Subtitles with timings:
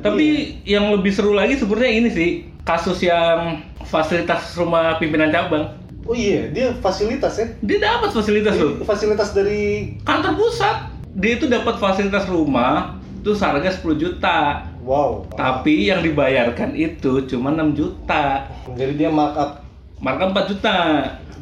[0.00, 2.30] Tapi yang lebih seru lagi sebenarnya ini sih
[2.64, 5.68] kasus yang fasilitas rumah pimpinan cabang.
[6.02, 7.46] Oh iya, dia fasilitas ya.
[7.62, 8.82] Dia dapat fasilitas loh.
[8.82, 10.76] Fasilitas dari Kantor pusat.
[11.12, 14.66] Dia itu dapat fasilitas rumah itu seharga 10 juta.
[14.82, 15.22] wow.
[15.38, 18.50] Tapi yang dibayarkan itu cuma 6 juta.
[18.74, 19.62] Jadi dia markup
[20.02, 20.76] Marka 4 juta.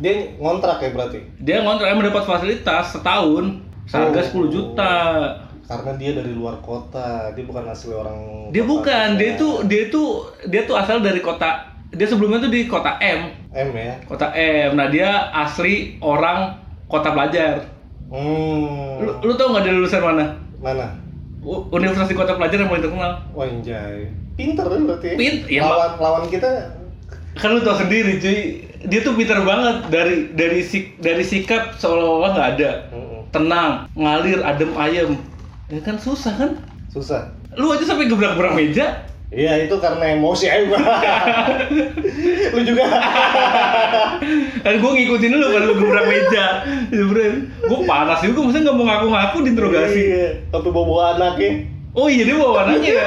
[0.01, 1.21] dia ngontrak ya berarti.
[1.41, 4.45] Dia ngontrak mendapat fasilitas setahun seharga Oh.
[4.45, 4.93] 10 juta.
[5.71, 8.50] Karena dia dari luar kota, dia bukan asli orang.
[8.50, 9.39] Dia kota bukan, dia juga.
[9.39, 10.03] itu dia itu
[10.50, 13.94] dia tuh asal dari kota dia sebelumnya tuh di kota M, M ya.
[14.07, 14.75] kota M.
[14.75, 17.67] Nah, dia asli orang kota pelajar.
[18.11, 18.99] Hmm.
[19.03, 20.27] Lu, lu tau nggak dia lulusan mana?
[20.58, 20.86] Mana?
[21.71, 23.13] Universitas di kota pelajar yang paling terkenal.
[23.30, 24.11] Wah, anjay.
[24.35, 25.07] Pinter kan berarti.
[25.07, 25.16] ya?
[25.18, 26.50] Pin- ya, lawan lawan kita
[27.39, 28.66] Kan lu tau sendiri, cuy.
[28.91, 32.70] Dia tuh pintar banget dari dari sik, dari sikap seolah-olah nggak ada.
[33.30, 35.14] Tenang, ngalir, adem ayem.
[35.70, 36.50] Ya kan susah kan?
[36.91, 37.30] susah.
[37.55, 39.06] Lu aja sampai gebrak-gebrak meja.
[39.30, 40.74] Iya, itu karena emosi aja.
[42.54, 42.82] Lu juga.
[44.66, 46.66] Kan gue ngikutin dulu kan lu gebrak meja.
[46.90, 50.02] Gue panas juga, maksudnya nggak mau ngaku-ngaku diinterogasi.
[50.02, 51.62] Iya, Sampai bawa anaknya.
[51.94, 53.05] Oh iya dia bawa anaknya ya.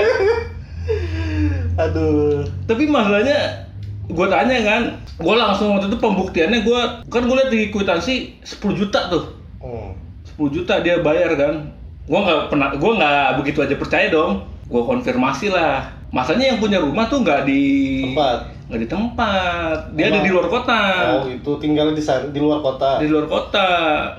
[1.84, 2.48] Aduh.
[2.64, 3.68] Tapi masalahnya
[4.08, 4.82] gue tanya kan,
[5.20, 9.24] gue langsung waktu itu pembuktiannya gue kan gue lihat di kwitansi 10 juta tuh,
[9.60, 9.92] Hmm.
[10.40, 11.83] 10 juta dia bayar kan.
[12.04, 14.44] Gue nggak pernah, gue nggak begitu aja percaya dong.
[14.68, 15.88] Gue konfirmasi lah.
[16.12, 17.64] Masanya yang punya rumah tuh nggak di
[18.06, 18.40] Tempat.
[18.64, 20.26] nggak di tempat, dia ada Emang?
[20.26, 20.80] di luar kota.
[21.20, 23.02] Oh, itu tinggal di di luar kota.
[23.02, 23.68] Di luar kota,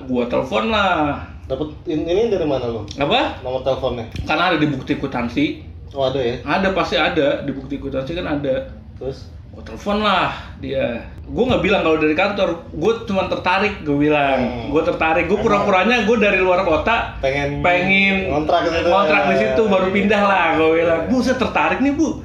[0.03, 1.23] gue telepon lah.
[1.45, 2.85] Dapat in- ini dari mana lo?
[2.89, 3.41] Apa?
[3.41, 4.05] Nomor teleponnya?
[4.25, 5.45] Karena ada di bukti kwitansi.
[5.93, 6.35] Oh, ada ya.
[6.41, 8.65] Ada pasti ada di bukti kwitansi kan ada.
[8.97, 10.99] Terus gue telepon lah dia.
[11.23, 12.67] Gue nggak bilang kalau dari kantor.
[12.75, 14.39] Gue cuma tertarik gue bilang.
[14.43, 14.67] Hmm.
[14.75, 15.31] gue tertarik.
[15.31, 18.91] Gue pura-puranya gue dari luar kota pengen pengen ngontrak gitu.
[18.91, 21.07] ngontrak di situ baru pindah lah gue bilang.
[21.07, 22.19] Bu saya tertarik nih bu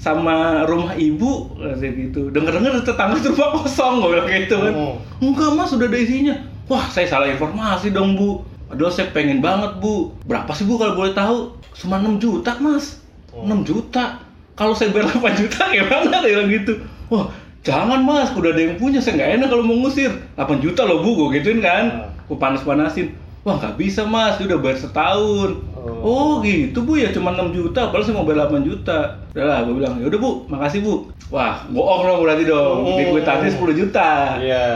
[0.00, 1.52] sama rumah ibu.
[1.60, 2.32] Kayak gitu.
[2.32, 4.72] Denger denger tetangga rumah kosong gue bilang gitu kan.
[4.72, 4.96] Hmm.
[5.20, 6.34] enggak mas sudah ada isinya.
[6.72, 8.48] Wah saya salah informasi dong bu.
[8.72, 10.16] Padahal saya pengen banget bu.
[10.24, 11.52] Berapa sih bu kalau boleh tahu?
[11.76, 13.04] Cuma 6 juta mas.
[13.28, 13.60] Hmm.
[13.60, 14.31] 6 juta
[14.62, 16.72] kalau saya bayar 8 juta gimana dia bilang gitu.
[17.10, 17.26] Wah
[17.66, 18.30] jangan mas.
[18.32, 20.10] Udah ada yang punya saya nggak enak kalau mau ngusir.
[20.38, 21.84] 8 juta loh bu gue gituin kan?
[21.90, 22.30] Hmm.
[22.30, 23.18] gue panas-panasin.
[23.42, 24.38] Wah nggak bisa mas.
[24.38, 25.58] Udah bayar setahun.
[25.74, 26.06] Oh.
[26.06, 26.94] oh gitu bu.
[26.94, 27.90] Ya cuma 6 juta.
[27.90, 28.98] Padahal saya mau bayar 8 juta.
[29.34, 30.30] Udah lah gue bilang ya udah bu.
[30.46, 30.94] Makasih bu.
[31.32, 32.86] Wah bohong dong berarti dong.
[32.86, 33.12] Di Hmm.
[33.18, 34.08] kwitansi 10 juta.
[34.38, 34.66] Iya.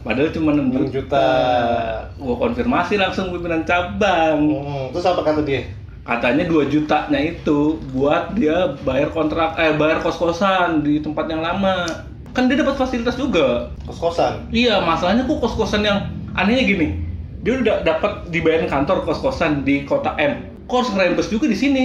[0.00, 1.26] padahal cuma 6 6 juta, juta.
[2.16, 4.36] gue konfirmasi langsung pimpinan cabang.
[4.48, 4.88] Hmm.
[4.96, 5.60] Terus apa kata dia?
[6.04, 11.86] Katanya 2 jutanya itu buat dia bayar kontrak eh bayar kos-kosan di tempat yang lama.
[12.30, 13.74] Kan dia dapat fasilitas juga.
[13.84, 14.48] Kos-kosan.
[14.54, 16.06] iya masalahnya kok kos-kosan yang
[16.38, 16.88] anehnya gini.
[17.42, 20.46] Dia udah dapat dibayarin kantor kos-kosan di kota M.
[20.70, 21.84] Kok harus ngerembes juga di sini?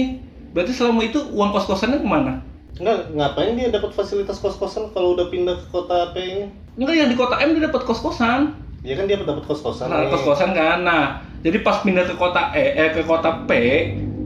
[0.54, 2.40] Berarti selama itu uang kos-kosannya ke mana?
[2.76, 6.46] Enggak, ngapain dia dapat fasilitas kos-kosan kalau udah pindah ke kota P ini?
[6.76, 8.52] enggak yang di kota M dia dapat kos-kosan
[8.86, 9.90] Ya kan dia dapat kos-kosan.
[9.90, 10.86] Nah, kos-kosan kan.
[10.86, 13.50] Nah, jadi pas pindah ke kota E, eh ke kota P,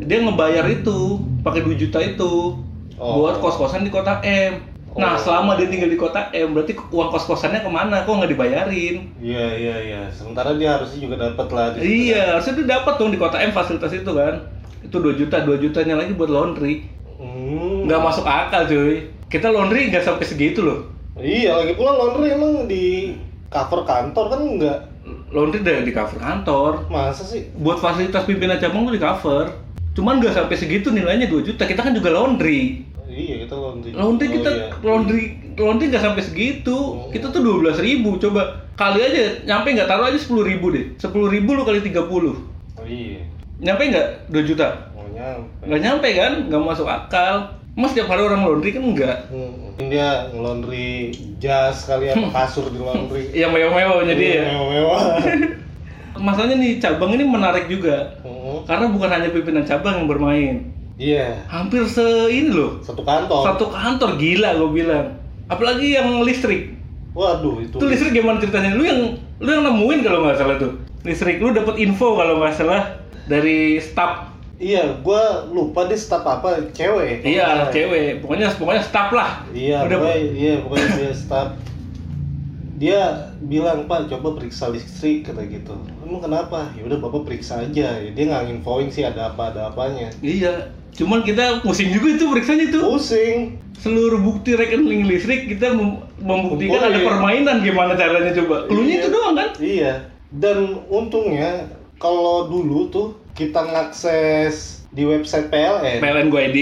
[0.04, 2.60] dia ngebayar itu pakai 2 juta itu
[3.00, 3.24] Oh.
[3.24, 4.60] buat kos-kosan di kota M.
[5.00, 5.22] Nah, Oh.
[5.24, 8.04] selama dia tinggal di kota M, berarti uang kos-kosannya ke mana?
[8.04, 9.16] Kok nggak dibayarin?
[9.16, 10.02] Iya, iya, iya.
[10.12, 11.66] Sementara dia harusnya juga dapat lah.
[11.80, 14.44] Iya, harusnya dia dapat dong di kota M fasilitas itu kan.
[14.84, 16.84] Itu 2 juta, 2 jutanya lagi buat laundry.
[17.16, 17.88] Hmm.
[17.88, 19.08] Nggak masuk akal cuy.
[19.32, 20.84] Kita laundry nggak sampai segitu loh.
[21.16, 23.16] Iya, lagi pula laundry emang di
[23.50, 24.78] cover kantor kan enggak.
[25.34, 26.86] Laundry dari di cover kantor.
[26.86, 27.50] Masa sih?
[27.58, 29.50] Buat fasilitas pimpinan cabang tuh di cover.
[29.90, 31.66] Cuman nggak sampai segitu nilainya 2 juta.
[31.66, 32.86] Kita kan juga laundry.
[33.10, 33.90] Iya, kita laundry.
[33.90, 34.66] Laundry Oh, kita iya.
[34.86, 35.22] laundry
[35.58, 36.76] laundry nggak sampai segitu.
[36.78, 37.10] Oh.
[37.10, 40.94] Kita tuh 12.000 ribu coba kali aja nyampe nggak taruh aja 10.000 ribu deh.
[40.94, 43.20] 10.000 ribu lu kali 30 Oh, iya.
[43.60, 44.68] Nyampe nggak 2 juta?
[44.94, 45.66] Mau nyampe.
[45.66, 46.32] Nggak nyampe kan?
[46.46, 47.59] Nggak masuk akal.
[47.78, 49.16] Mas tiap hari orang laundry kan enggak.
[49.30, 49.78] Hmm.
[49.78, 53.30] Dia nge-laundry jas kali apa kasur di laundry.
[53.30, 54.30] Yang mewah-mewahnya dia.
[54.30, 54.42] ya.
[54.58, 55.00] Mewah-mewah.
[56.26, 58.18] Masalahnya nih cabang ini menarik juga.
[58.26, 58.66] Hmm.
[58.66, 60.56] Karena bukan hanya pimpinan cabang yang bermain.
[61.00, 61.46] Iya.
[61.48, 62.82] Hampir se ini loh.
[62.84, 63.40] Satu kantor.
[63.46, 65.06] Satu kantor gila gue bilang.
[65.48, 66.76] Apalagi yang listrik.
[67.16, 67.74] Waduh, itu.
[67.80, 68.76] Itu listrik gimana ceritanya?
[68.76, 70.76] Lu yang lu yang nemuin kalau nggak salah tuh.
[71.06, 74.29] Listrik lu dapat info kalau nggak salah dari staff.
[74.60, 77.24] Iya, gua lupa deh staff apa, cewek.
[77.24, 78.20] Iya, Oh, cewek.
[78.20, 79.40] Pokoknya pokoknya staff lah.
[79.50, 81.48] Iya, Udah, pokoknya, iya, pokoknya dia staff.
[82.76, 83.00] Dia
[83.42, 85.72] bilang, Pak, coba periksa listrik, kata gitu.
[86.00, 86.68] Emang kenapa?
[86.72, 87.72] Ya udah Bapak periksa aja.
[87.92, 90.08] Ya, dia nggak nginfoin sih ada apa, ada apanya.
[90.20, 90.72] Iya.
[90.90, 92.80] Cuman kita pusing juga itu periksanya itu.
[92.80, 93.36] Pusing.
[93.76, 97.08] Seluruh bukti rekening listrik kita mem- membuktikan ada Kumpulin.
[97.08, 98.64] permainan gimana caranya coba.
[98.64, 99.00] Cluenya Iya.
[99.00, 99.48] itu doang kan?
[99.56, 99.92] Iya.
[100.30, 101.64] Dan untungnya
[101.96, 103.06] kalau dulu tuh
[103.40, 106.58] kita ngakses di website PLN, PLN gue ID.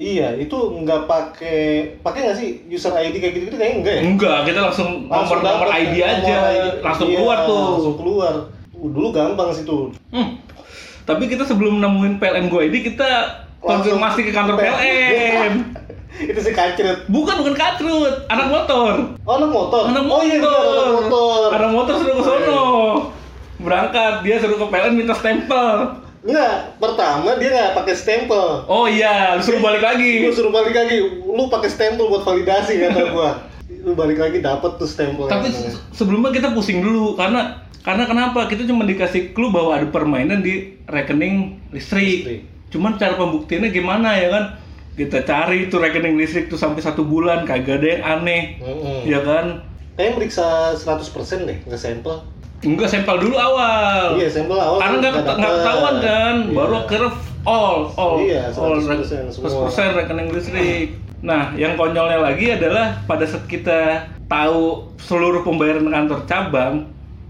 [0.00, 1.60] Iya, itu nggak pakai
[2.00, 4.02] pakai nggak sih user ID kayak gitu-gitu kayaknya enggak ya?
[4.06, 6.66] Enggak, kita langsung nomor nomor ID nomor aja, ID.
[6.80, 7.66] langsung Iya, keluar tuh.
[7.76, 8.34] Langsung keluar.
[8.72, 9.92] Uh, Dulu gampang sih tuh.
[10.14, 10.40] Hmm.
[11.04, 13.10] Tapi kita sebelum nemuin PLN Go ID kita
[13.60, 15.52] Langsung konfirmasi ke kantor PLN.
[16.32, 17.04] itu si kacret.
[17.12, 18.92] Bukan bukan katrut, anak motor.
[19.26, 19.82] Oh, anak motor.
[19.88, 21.48] Anak Oh iya, benar, anak motor.
[21.52, 22.62] Anak motor suruh ke sono.
[23.60, 26.08] Berangkat, dia suruh ke PLN minta stempel.
[26.20, 28.68] Enggak, pertama dia nggak pakai stempel.
[28.68, 30.20] Oh iya, lu suruh balik lagi.
[30.20, 33.30] Lu suruh balik lagi, lu pakai stempel buat validasi kata gua.
[33.80, 35.24] Lu balik lagi dapat tuh stempel.
[35.24, 38.44] Tapi se- sebelumnya kita pusing dulu karena karena kenapa?
[38.44, 42.28] Kita cuma dikasih clue bahwa ada permainan di rekening listrik.
[42.28, 42.40] Listrik.
[42.68, 44.44] Cuman cara pembuktiannya gimana ya kan?
[44.92, 49.08] Kita cari tuh rekening listrik tuh sampai satu bulan kagak ada yang aneh, Mm-mm.
[49.08, 49.64] ya kan?
[49.96, 50.46] Kayaknya meriksa
[50.76, 52.20] 100% deh, nggak sampel.
[52.60, 54.14] Enggak sampel dulu awal.
[54.14, 55.62] Iya, sampel awal Karena nggak nggak keta- nggak dapet.
[55.64, 56.54] ketahuan kan, Iya.
[56.54, 57.10] baru akhirnya
[57.42, 59.48] all, all, Iya, all 100% semua.
[59.66, 60.88] 100% rekening listrik.
[61.20, 63.80] Nah, yang konyolnya lagi adalah pada saat kita
[64.26, 66.84] tahu seluruh pembayaran kantor cabang,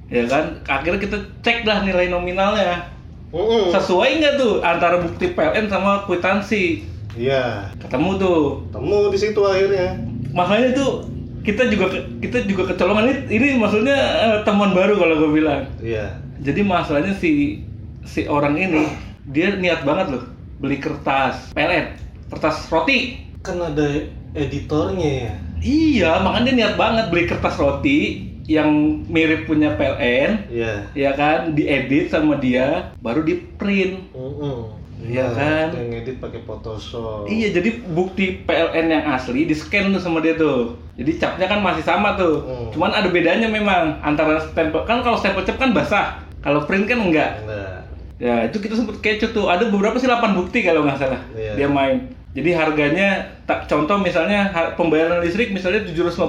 [0.06, 2.90] ya kan, akhirnya kita cek lah nilai nominalnya.
[3.30, 3.70] Mm-mm.
[3.70, 6.82] Sesuai nggak tuh antara bukti PLN sama kwitansi?
[7.12, 8.42] Iya, Ketemu tuh.
[8.68, 9.94] temu di situ akhirnya.
[10.30, 11.06] Makanya tuh
[11.50, 11.86] kita juga
[12.22, 15.66] kita juga kecolongan ini ini maksudnya eh, teman baru kalau gue bilang.
[15.82, 16.14] Iya.
[16.40, 17.60] Jadi masalahnya si
[18.06, 18.86] si orang ini
[19.28, 20.24] dia niat banget loh
[20.62, 21.98] beli kertas PLN,
[22.30, 23.18] kertas roti.
[23.42, 23.88] Kan ada
[24.36, 25.34] editornya ya.
[25.60, 30.74] Iya, makanya dia niat banget beli kertas roti yang mirip punya PLN, Iya.
[30.98, 34.10] ya kan, diedit sama dia, baru di print.
[34.10, 34.79] Mm-mm.
[35.00, 35.66] Iya Nah, kan?
[35.76, 37.24] Yang edit pakai Photoshop.
[37.24, 40.76] Iya, jadi bukti PLN yang asli di scan tuh sama dia tuh.
[41.00, 42.44] Jadi capnya kan masih sama tuh.
[42.44, 42.68] Hmm.
[42.76, 47.00] Cuman ada bedanya memang antara stempel kan kalau stempel cap kan basah, kalau print kan
[47.00, 47.40] enggak.
[47.48, 47.80] Nah,
[48.20, 49.48] Ya itu kita sempet kecut tuh.
[49.48, 51.20] Ada beberapa sih 8 bukti kalau nggak salah.
[51.32, 51.56] Iya.
[51.56, 52.04] Dia main.
[52.36, 56.28] Jadi harganya tak contoh misalnya pembayaran listrik misalnya 750.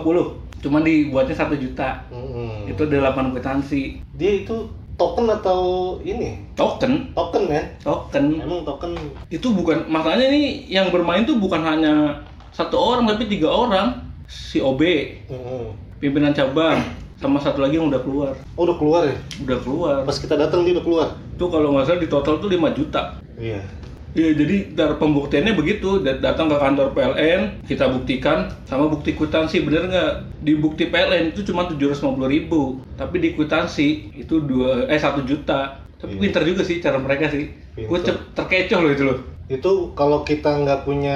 [0.63, 2.07] Cuman dibuatnya 1 juta.
[2.07, 2.71] mm-mm.
[2.71, 3.99] Itu ada 8 kwitansi.
[4.15, 4.71] dia itu
[5.01, 5.61] token atau
[6.05, 6.37] ini?
[6.53, 7.63] Token, Token ya?
[7.81, 8.37] token.
[8.37, 8.93] Emang token
[9.33, 12.21] Itu bukan masalahnya nih yang bermain tuh bukan hanya
[12.53, 14.13] satu orang tapi tiga orang.
[14.31, 14.79] Si OB,
[15.27, 15.75] Mm-mm.
[15.99, 16.79] pimpinan cabang,
[17.19, 18.31] sama satu lagi yang udah keluar.
[18.55, 19.17] Oh, udah keluar ya?
[19.43, 19.95] Udah keluar.
[20.07, 21.07] Pas kita datang dia udah keluar.
[21.35, 23.19] Itu kalau nggak salah di total tuh 5 juta.
[23.35, 23.59] Iya.
[24.17, 28.37] Iya, jadi dar pembuktiannya begitu, Dat- datang ke kantor PLN, kita buktikan
[28.69, 30.09] sama bukti kwitansi, bener nggak?
[30.45, 32.55] Di bukti PLN itu cuma 750 ribu,
[32.99, 35.53] tapi di kwitansi itu dua eh satu juta.
[35.99, 36.21] Tapi Iya.
[36.23, 37.43] pinter juga sih cara mereka sih.
[37.89, 37.99] Gue
[38.35, 39.17] terkecoh loh itu loh,
[39.51, 39.69] Itu
[39.99, 41.11] kalau kita nggak punya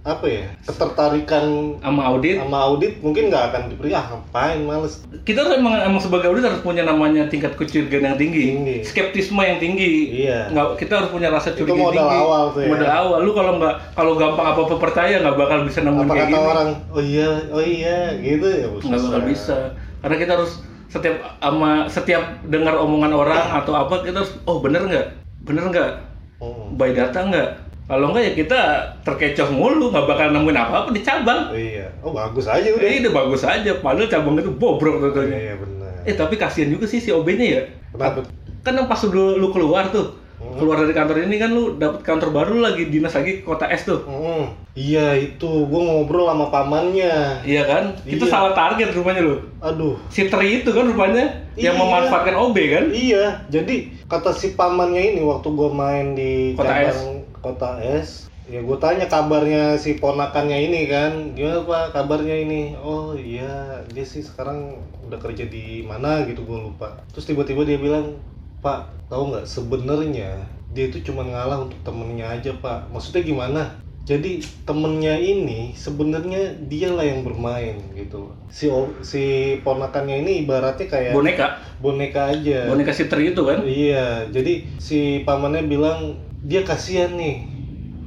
[0.00, 2.40] apa ya ketertarikan sama audit.
[2.40, 6.40] sama audit mungkin nggak akan diberi ah ngapain males Kita tuh emang, emang sebagai audit
[6.42, 8.76] harus punya namanya tingkat kecurigaan yang tinggi, Tinggi.
[8.80, 10.24] skeptisme yang tinggi.
[10.24, 10.48] Iya.
[10.48, 12.16] Nggak, kita harus punya rasa Itu curiga yang modal tinggi.
[12.18, 12.68] awal tuh ya.
[12.72, 13.18] Modal awal.
[13.20, 16.32] Lu kalau nggak kalau gampang apa apa percaya nggak bakal bisa nemuin apa kayak kata
[16.32, 16.48] gini.
[16.48, 19.58] orang oh iya oh iya gitu ya nggak bakal bisa
[20.00, 20.52] karena kita harus
[20.86, 25.06] setiap ama setiap dengar omongan orang atau apa kita harus oh bener nggak
[25.42, 25.92] bener nggak
[26.40, 26.72] Hmm.
[26.74, 27.48] by data nggak
[27.90, 28.60] kalau nggak ya kita
[29.02, 31.50] terkecoh mulu nggak bakal nemuin apa apa di cabang.
[31.50, 31.90] Oh iya.
[32.00, 32.86] Oh bagus aja udah.
[32.86, 35.90] Eh udah bagus aja padahal cabang itu bobrok tentunya iya benar.
[36.06, 37.62] Eh tapi kasihan juga sih si OB nya ya.
[37.90, 38.22] Kenapa
[38.62, 40.56] kan yang pas lu, lu keluar tuh Hmm.
[40.56, 43.84] keluar dari kantor ini kan lu dapet kantor baru lagi dinas lagi ke kota S
[43.84, 44.00] tuh.
[44.08, 44.48] Hmm.
[44.72, 45.68] iya itu.
[45.68, 47.44] Gua ngobrol sama pamannya.
[47.44, 47.92] Iya kan?
[48.08, 48.32] Itu Iya.
[48.32, 49.36] salah target rupanya lu.
[49.60, 50.00] Aduh.
[50.08, 51.28] Si Tri itu kan rupanya
[51.60, 51.82] yang Iya.
[51.84, 52.84] memanfaatkan OB kan?
[52.88, 58.60] Iya, jadi kata si pamannya ini waktu gua main di Kota cabang Kota S, ya
[58.60, 62.76] gue tanya kabarnya si ponakannya ini kan, gimana pak kabarnya ini?
[62.76, 64.76] Oh iya, dia sih sekarang
[65.08, 67.00] udah kerja di mana gitu gue lupa.
[67.16, 68.20] Terus tiba-tiba dia bilang,
[68.60, 70.36] Pak, tahu nggak sebenarnya
[70.70, 72.86] dia itu cuma ngalah untuk temennya aja pak.
[72.94, 73.62] Maksudnya gimana?
[74.06, 78.32] Jadi temennya ini sebenarnya dialah yang bermain gitu.
[78.48, 78.66] Si
[79.04, 81.46] si ponakannya ini ibaratnya kayak boneka
[81.78, 82.70] boneka aja.
[82.70, 87.46] boneka si Tri itu kan Iya, jadi si pamannya bilang dia kasihan nih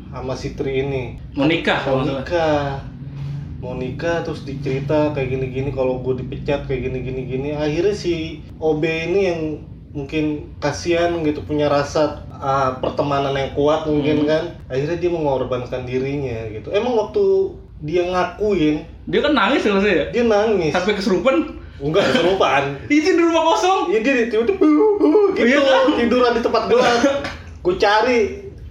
[0.10, 1.18] sama si Tri ini.
[1.34, 2.82] Mau nikah, mau nikah.
[3.58, 7.50] Mau nikah terus dicerita kayak gini-gini kalau gue dipecat kayak gini-gini gini.
[7.52, 8.14] Akhirnya si
[8.58, 9.42] OB ini yang
[9.90, 10.26] mungkin
[10.58, 14.28] kasihan gitu punya rasa ah, pertemanan yang kuat mungkin Hmm.
[14.28, 14.44] kan.
[14.68, 16.70] Akhirnya dia mengorbankan dirinya gitu.
[16.70, 17.24] Emang waktu
[17.80, 20.72] dia ngakuin dia kan nangis kalau saya dia nangis.
[20.72, 21.36] sampai kesurupan
[21.76, 22.80] Enggak keserupaan.
[22.92, 24.64] izin di rumah kosong Iya dia tiba-tiba
[25.36, 25.84] gitu Iya kan?
[25.98, 26.80] tiduran di tempat gua.
[27.64, 28.20] Gue cari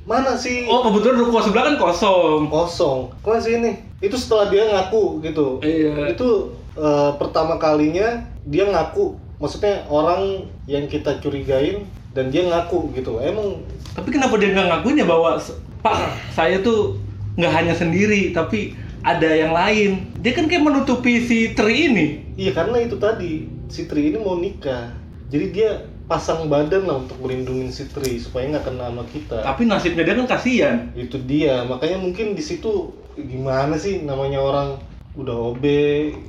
[0.02, 3.08] mana sih oh kebetulan rumah sebelah kan kosong kosong.
[3.22, 3.72] Kok sini?
[4.02, 5.62] Itu setelah dia ngaku gitu.
[5.62, 9.16] iya Itu eh, pertama kalinya dia ngaku.
[9.40, 13.16] Maksudnya orang yang kita curigain dan dia ngaku gitu.
[13.18, 15.96] Emang tapi kenapa dia nggak ngakuin ya bahwa "S- pak
[16.30, 16.96] saya tuh
[17.36, 18.72] nggak hanya sendiri tapi
[19.02, 22.06] ada yang lain dia kan kayak menutupi si Tri ini
[22.38, 24.94] Iya karena itu tadi si Tri ini mau nikah,
[25.28, 25.70] jadi dia
[26.12, 29.40] pasang badan lah untuk melindungi si Tri supaya nggak kena sama kita.
[29.40, 34.76] tapi nasibnya dia kan kasihan Itu dia, makanya mungkin di situ gimana sih namanya orang
[35.12, 35.64] udah OB,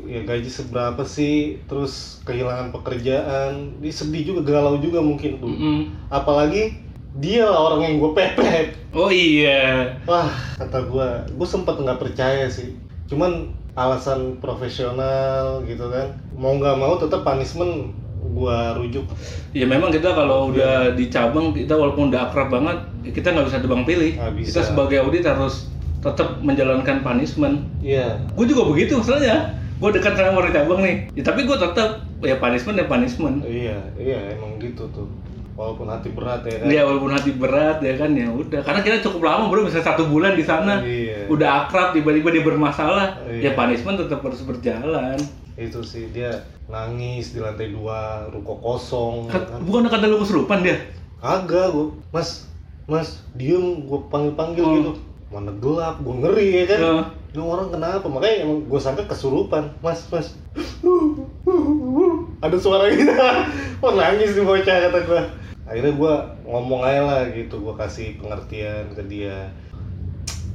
[0.07, 5.47] ya gaji seberapa sih, terus kehilangan pekerjaan, dia sedih juga, galau juga mungkin tuh.
[5.47, 5.77] Mm-mm.
[6.11, 6.83] Apalagi
[7.15, 8.75] dia lah orang yang gue pepet.
[8.91, 10.27] oh iya Wah,
[10.59, 12.75] kata gua, gue sempet nggak percaya sih.
[13.07, 19.03] Cuman alasan profesional gitu kan, mau nggak mau tetap punishment gua rujuk.
[19.51, 23.45] ya memang kita kalau udah di cabang kita walaupun udah akrab banget ya kita nggak
[23.45, 24.47] bisa tebang pilih Nggak bisa.
[24.49, 25.67] kita sebagai audit harus
[25.99, 31.23] tetap menjalankan punishment Iya, gue juga begitu masalahnya gue dekat sama orang cabang nih ya,
[31.23, 31.89] tapi gue tetap
[32.19, 35.07] ya punishment ya punishment iya, iya emang gitu tuh.
[35.53, 36.65] Walaupun hati berat ya kan.
[36.67, 40.07] Ya walaupun hati berat ya kan ya udah karena kita cukup lama bro bisa satu
[40.07, 41.29] bulan di sana Iya.
[41.29, 43.37] udah akrab tiba-tiba dia bermasalah Iya.
[43.37, 45.13] ya punishment tetap harus berjalan
[45.53, 46.33] Itu sih dia
[46.65, 49.29] nangis di lantai dua, ruko kosong.
[49.29, 49.59] ya Kan- kan.
[49.61, 50.77] bukan kata lu kesurupan dia
[51.17, 52.49] Kagak gua, Mas,
[52.83, 54.75] Mas, diem gua panggil-panggil Hmm.
[54.77, 54.91] gitu.
[55.29, 56.79] Mana gelap, gua ngeri ya kan.
[56.79, 56.93] Ya.
[57.33, 58.05] Ini orang kenapa?
[58.05, 59.65] Makanya emang gue sangka kesurupan.
[59.81, 60.37] Mas, mas.
[62.43, 63.09] Ada suara gitu.
[63.83, 65.21] Oh nangis nih bocah kata gue.
[65.65, 66.13] Akhirnya gue
[66.45, 67.57] ngomong aja lah gitu.
[67.57, 69.49] Gue kasih pengertian ke dia.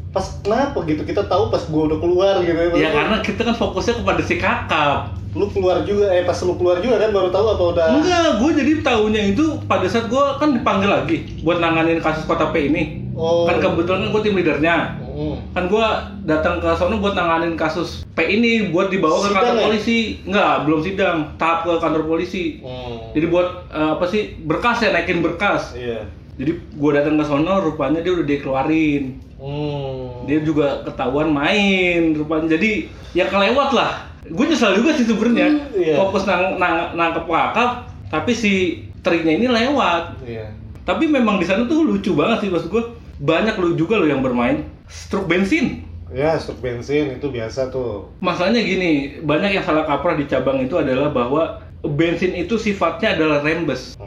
[0.08, 1.02] Pas kenapa gitu?
[1.02, 2.56] Kita tahu pas gue udah keluar gitu.
[2.74, 6.80] ya karena kita kan fokusnya kepada si kakap Lu keluar juga, eh pas lu keluar
[6.80, 7.88] juga kan baru tahu apa udah.
[7.94, 12.48] enggak gue jadi tahunya itu pada saat gue kan dipanggil lagi buat nanganin kasus kota
[12.48, 13.44] P ini Oh.
[13.44, 14.76] kan kebetulan kan gue tim leadernya
[15.10, 15.34] Mm.
[15.50, 15.86] kan gua
[16.22, 19.64] datang ke sono buat nanganin kasus P ini buat dibawa ke Sidang kantor ya?
[19.66, 23.10] polisi enggak belum sidang tahap ke kantor polisi Hmm.
[23.12, 26.06] jadi buat eh, apa sih berkas ya naikin berkas Iya.
[26.38, 29.04] Jadi gua datang ke sono rupanya dia udah dikeluarin
[29.38, 30.26] Hmm.
[30.26, 35.78] dia juga ketahuan main rupanya jadi ya kelewat lah gue nyesel juga sih sebenarnya Hmm,
[35.78, 35.94] iya.
[35.94, 37.70] fokus nang, nang, nangkep kakap
[38.10, 38.52] tapi si
[38.98, 40.50] trinya ini lewat Iya.
[40.82, 42.82] tapi memang di sana tuh lucu banget sih maksud gue
[43.18, 48.08] banyak lu juga lo yang bermain struk bensin Ya, stok bensin itu biasa tuh.
[48.24, 53.44] Masalahnya gini, banyak yang salah kaprah di cabang itu adalah bahwa bensin itu sifatnya adalah
[53.44, 53.97] rembes.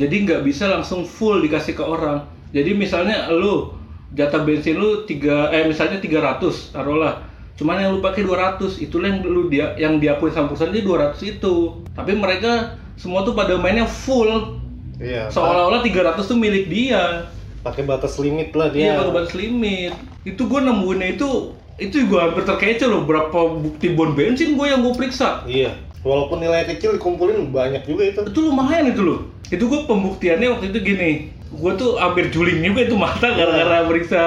[0.00, 2.24] Jadi nggak bisa langsung full dikasih ke orang.
[2.56, 3.76] Jadi misalnya lu
[4.16, 7.20] jatah bensin lu tiga eh misalnya 300 taruhlah.
[7.60, 11.20] Cuman yang lu pakai 200, itulah yang lu dia yang diakui sama perusahaan dia 200
[11.36, 11.84] itu.
[11.92, 14.56] Tapi mereka semua tuh pada mainnya full.
[14.96, 15.28] Iya.
[15.28, 17.28] Seolah-olah 300 tuh milik dia.
[17.60, 19.04] pakai batas limit lah Iya, dia.
[19.04, 19.92] pakai batas limit.
[20.24, 24.84] Itu gue nemuinnya itu itu gue hampir terkecoh loh berapa bukti bon bensin gue yang
[24.84, 25.48] gue periksa.
[25.48, 25.72] Iya.
[26.04, 28.20] Walaupun nilai kecil dikumpulin banyak juga itu.
[28.28, 29.18] Itu lumayan itu loh.
[29.48, 31.32] Itu gue pembuktiannya waktu itu gini.
[31.50, 34.22] Gue tuh hampir juling juga itu mata gara-gara periksa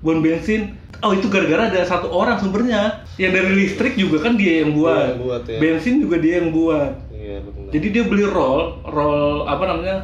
[0.00, 0.78] bon bensin.
[1.02, 3.06] Oh itu gara-gara ada satu orang sumbernya.
[3.18, 4.94] Yang dari listrik juga kan dia yang buat.
[4.94, 5.58] Dia yang buat, ya.
[5.58, 6.92] Bensin juga dia yang buat.
[7.10, 7.70] Iya benar.
[7.74, 9.96] Jadi dia beli roll, roll apa namanya?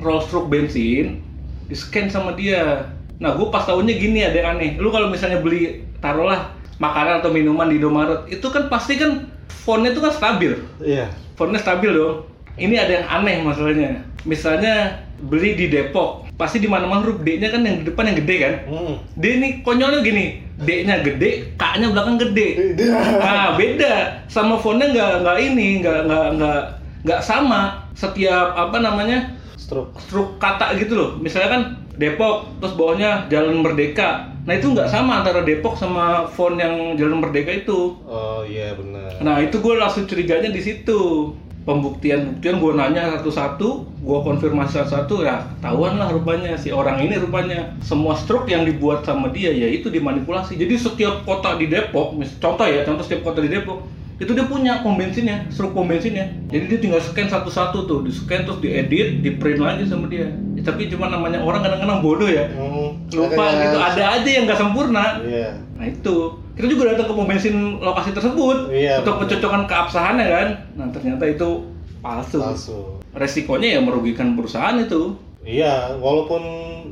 [0.00, 1.20] Roll stroke bensin,
[1.66, 2.90] di scan sama dia.
[3.20, 4.80] Nah, gue pas tahunnya gini ada yang aneh.
[4.80, 9.92] Lu kalau misalnya beli taruhlah makanan atau minuman di Indomaret, itu kan pasti kan fontnya
[9.92, 10.56] itu kan stabil.
[10.80, 11.12] Iya.
[11.36, 12.24] Fontnya stabil dong.
[12.56, 14.00] Ini ada yang aneh masalahnya.
[14.24, 18.36] Misalnya beli di Depok, pasti di mana-mana huruf D-nya kan yang di depan yang gede
[18.40, 18.54] kan.
[18.68, 18.94] Hmm.
[19.16, 22.76] D ini konyolnya gini, D-nya gede, K-nya belakang gede.
[23.20, 26.60] Nah beda sama fontnya nggak nggak ini nggak nggak nggak
[27.04, 29.96] nggak sama setiap apa namanya Stroke.
[30.00, 31.62] struk kata gitu loh misalnya kan
[32.00, 34.32] Depok terus bawahnya Jalan Merdeka.
[34.48, 38.00] Nah itu nggak sama antara Depok sama font yang Jalan Merdeka itu.
[38.08, 39.20] Oh iya benar.
[39.20, 41.30] nah itu gue langsung curiganya di situ.
[41.60, 43.68] Pembuktian buktian gue nanya satu-satu
[44.00, 47.76] gue konfirmasi satu-satu ya ketahuan lah rupanya si orang ini rupanya.
[47.84, 50.56] Semua struk yang dibuat sama dia ya itu dimanipulasi.
[50.56, 53.84] Jadi setiap kota di Depok mis- contoh ya contoh setiap kota di Depok
[54.20, 56.32] itu dia punya pom bensinnya struk pom bensinnya.
[56.48, 60.32] Jadi dia tinggal scan satu-satu tuh di scan terus diedit di print lagi sama dia
[60.60, 63.00] Ya, tapi cuma namanya orang kadang-kadang bodoh ya Hmm.
[63.08, 65.56] lupa gitu ada aja yang nggak sempurna Iya.
[65.80, 66.16] Nah itu,
[66.52, 70.48] kita juga datang ke pom bensin lokasi tersebut Iya, untuk pencocokan keabsahannya kan.
[70.76, 71.64] Nah ternyata itu
[71.98, 72.36] palsu.
[72.36, 72.80] Palsu.
[73.10, 75.16] Resikonya ya merugikan perusahaan itu.
[75.40, 76.44] Iya, walaupun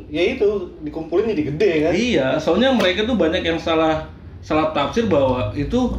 [0.09, 0.49] ya itu
[0.81, 1.93] dikumpulin jadi gede kan.
[1.93, 4.09] Iya, soalnya mereka tuh banyak yang salah
[4.41, 5.93] salah tafsir bahwa itu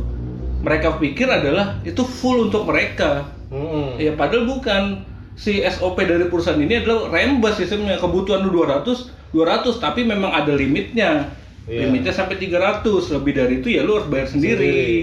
[0.60, 3.30] mereka pikir adalah itu full untuk mereka.
[3.54, 4.02] Hmm.
[4.02, 5.06] Ya padahal bukan.
[5.40, 7.96] Si SOP dari perusahaan ini adalah rembes sistemnya.
[7.96, 11.32] Kebutuhan lu 200, 200 tapi memang ada limitnya.
[11.64, 11.88] Iya.
[11.88, 12.84] Limitnya sampai 300.
[13.16, 14.60] Lebih dari itu ya lu harus bayar sendiri.
[14.60, 15.00] Sendiri.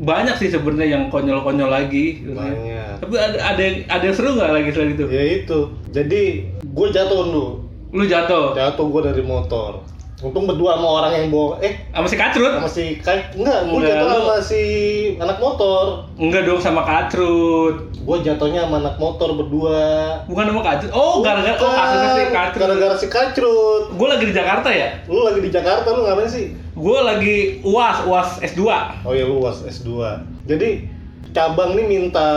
[0.00, 2.22] Banyak sih sebenarnya yang konyol-konyol lagi.
[2.22, 3.02] Banyak.
[3.02, 5.06] Tapi ada ada yang ada yang seru nggak lagi selain itu?
[5.10, 5.58] Ya itu.
[5.90, 6.22] Jadi
[6.62, 7.46] gue jatuh dulu.
[7.90, 8.54] Lu jatuh.
[8.54, 9.82] Jatuh gue dari motor.
[10.20, 12.52] Untung berdua sama orang yang bawa eh Sama si Kacrut?
[12.52, 14.62] sama si Kai enggak Enggak, jatuh sama si
[15.16, 15.84] anak motor
[16.14, 17.76] Enggak dong sama Kacrut.
[17.90, 19.80] gue jatuhnya sama anak motor berdua
[20.24, 20.90] Bukan sama Kacrut.
[20.90, 22.60] Oh, gara-gara oh kasusnya si Kacrut.
[22.60, 24.88] gara-gara si kacrut Gue lagi di Jakarta ya.
[25.04, 28.60] lu lagi di Jakarta lu ngapain sih Gue lagi UAS, UAS S2.
[29.02, 29.88] oh ya lu was S2
[30.44, 30.84] jadi
[31.30, 32.28] cabang nih minta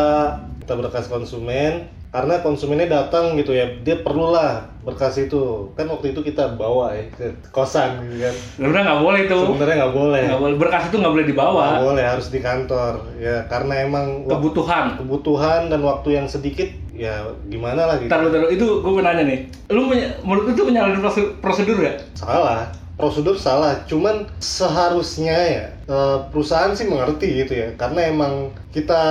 [0.59, 6.21] kita berkas konsumen karena konsumennya datang gitu ya dia perlulah berkas itu kan waktu itu
[6.21, 9.37] kita bawa ya ke kosan gitu kan Sebenarnya nggak boleh itu.
[9.41, 10.55] sebenarnya nggak boleh Nggak boleh.
[10.61, 11.65] Berkas itu nggak boleh dibawa.
[11.73, 14.85] nggak boleh harus di kantor ya karena emang Kebutuhan.
[15.01, 18.49] kebutuhan dan waktu yang sedikit ya gimana lah gitu Taruh, taruh.
[18.53, 19.39] Itu gue mau nanya nih.
[19.73, 21.97] Lu punya, menurut itu prosedur, prosedur ya?
[22.13, 28.33] salah prosedur salah cuman seharusnya ya eh, perusahaan sih mengerti gitu ya karena emang
[28.69, 29.01] kita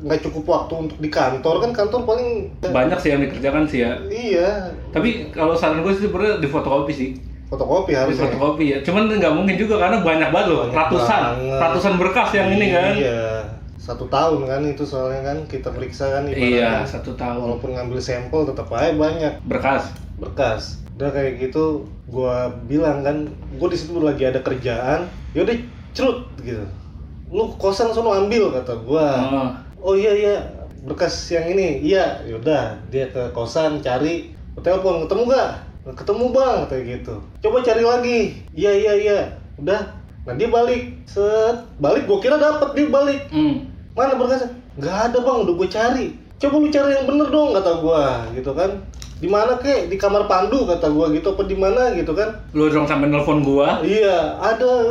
[0.00, 2.28] nggak cukup waktu untuk di kantor kan kantor paling
[2.60, 3.92] Banyak sih yang dikerjakan sih ya.
[4.04, 4.50] iya
[4.90, 7.10] Tapi kalau saran gue sih sebenarnya di fotokopi sih.
[7.46, 8.78] fotokopi Di harusnya fotokopi ya.
[8.82, 10.58] Cuman nggak mungkin juga karena banyak banget loh.
[10.64, 11.58] Banyak Ratusan, banget.
[11.58, 12.92] ratusan berkas yang ini kan.
[12.94, 13.22] iya
[13.78, 17.40] satu tahun kan itu soalnya kan kita periksa kan Iya, satu tahun.
[17.40, 19.88] walaupun ngambil sampel tetap aja banyak Berkas.
[20.18, 25.54] berkas udah kayak gitu gua bilang kan gua di situ lagi ada kerjaan yaudah
[25.94, 26.66] cerut gitu.
[27.30, 29.06] Lu kosan sono ambil kata gua.
[29.30, 29.48] Oh.
[29.78, 30.34] oh iya iya.
[30.82, 32.18] Berkas yang ini iya.
[32.26, 35.50] Yaudah dia ke kosan cari telepon ketemu gak
[35.94, 37.14] ketemu bang kayak gitu.
[37.46, 38.20] Coba cari lagi.
[38.58, 39.18] Iya iya iya.
[39.54, 39.78] Udah.
[40.26, 41.06] Nah dia balik.
[41.06, 41.62] Set.
[41.78, 43.30] Balik gua kira dapat dia balik.
[43.30, 43.70] Hmm.
[43.94, 44.50] mana berkasnya?
[44.74, 45.38] Nggak ada bang.
[45.46, 46.06] Udah gue cari.
[46.42, 48.82] Coba lu cari yang bener dong kata gua gitu kan
[49.18, 49.86] di mana kek?
[49.86, 51.34] Di kamar pandu kata gua gitu.
[51.34, 52.30] Apa di mana gitu kan?
[52.52, 53.82] Lu dong sampai nelpon gua.
[53.82, 54.86] iya ada.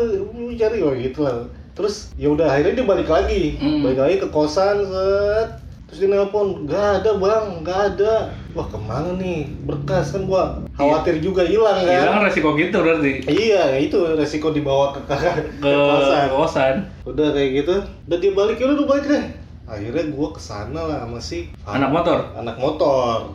[0.54, 1.46] Cari oh gitu lah.
[1.72, 3.56] Terus ya udah akhirnya dia balik lagi.
[3.56, 3.82] Hmm.
[3.82, 5.50] balik lagi ke kosan set.
[5.88, 7.46] Terus dia nelpon nggak ada bang.
[7.62, 8.14] Nggak ada.
[8.52, 9.48] Wah ke mana nih?
[9.64, 11.94] Berkas kan gua khawatir juga hilang kan?
[12.04, 13.24] Hilang resiko gitu berarti.
[13.26, 15.16] iya itu resiko dibawa ke, ke,
[15.62, 16.26] Ke kosan.
[16.34, 16.76] kosan.
[17.06, 17.76] udah kayak gitu.
[18.10, 19.24] Udah dia balik ya udah balik deh.
[19.64, 22.20] Akhirnya gua ke sana lah sama si Anak motor.
[22.34, 23.32] anak motor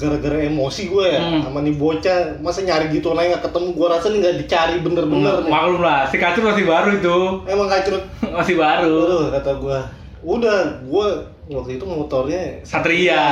[0.00, 1.44] gara-gara emosi gue ya Hmm.
[1.44, 5.34] sama nih bocah masa nyari gitu nanya nggak ketemu gue rasa nih nggak dicari bener-bener
[5.44, 5.52] nih.
[5.52, 7.16] Maklum lah, si Kacrut masih baru itu.
[7.44, 8.04] emang kacrut
[8.36, 8.94] Masih baru.
[9.04, 9.78] Aduh, kata gue
[10.20, 11.08] udah gue
[11.48, 13.24] waktu itu motornya Satria.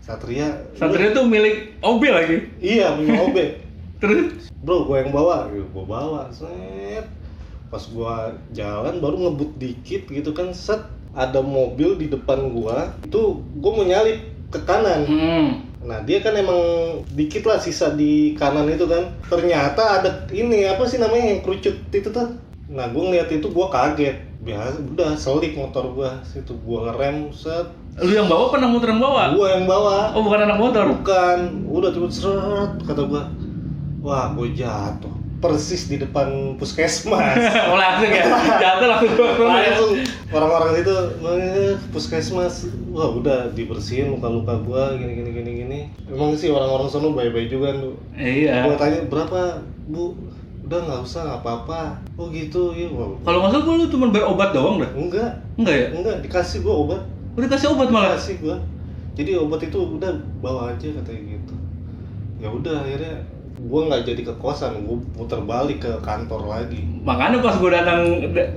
[0.00, 2.36] Satria Satria tuh milik OB lagi.
[2.58, 3.36] iya punya OB
[4.00, 7.06] Terus bro gue yang bawa gue bawa set
[7.66, 8.14] pas gue
[8.52, 10.78] jalan baru ngebut dikit gitu kan set
[11.10, 15.48] ada mobil di depan gue itu gue mau nyalip ke kanan hmm.
[15.86, 16.58] Nah dia kan emang
[17.14, 19.14] dikit lah sisa di kanan itu kan.
[19.30, 22.34] Ternyata ada ini apa sih namanya yang kerucut itu tuh.
[22.66, 24.16] Nah gue ngeliat itu gue kaget.
[24.42, 26.10] Biasa udah selip motor gue.
[26.26, 27.70] Situ gue ngerem set.
[28.02, 29.22] Lu yang bawa apa anak motor yang bawa?
[29.32, 29.96] Gue yang bawa.
[30.12, 30.84] Oh bukan anak motor.
[30.90, 31.38] Bukan.
[31.70, 33.22] Udah tiba seret kata gue.
[34.02, 35.15] Wah gue jatuh.
[35.36, 37.36] Persis di depan puskesmas.
[37.70, 38.24] oh langsung ya.
[38.56, 39.44] Jatuh langsung ya.
[39.44, 39.92] langsung
[40.26, 42.54] orang-orang itu "Eh, puskesmas
[42.88, 47.76] wah udah dibersihin luka-luka gua gini gini gini gini emang sih orang-orang sono baik-baik juga
[47.76, 48.64] tuh Iya.
[48.64, 49.40] gua tanya berapa
[49.86, 50.16] bu
[50.64, 51.80] udah nggak usah nggak apa-apa
[52.16, 54.90] oh gitu iya wah Kalau nggak salah gua lu cuma bayar obat doang dah.
[54.90, 55.86] enggak Enggak ya?
[55.92, 57.00] enggak dikasih gua obat
[57.34, 58.16] Udah kasih obat malah.
[58.16, 58.56] kasih gua
[59.14, 61.54] jadi obat itu udah bawa aja katanya gitu
[62.36, 63.14] ya udah akhirnya
[63.66, 68.02] gua nggak jadi ke kosan gua putar balik ke kantor lagi Makanya pas gua datang,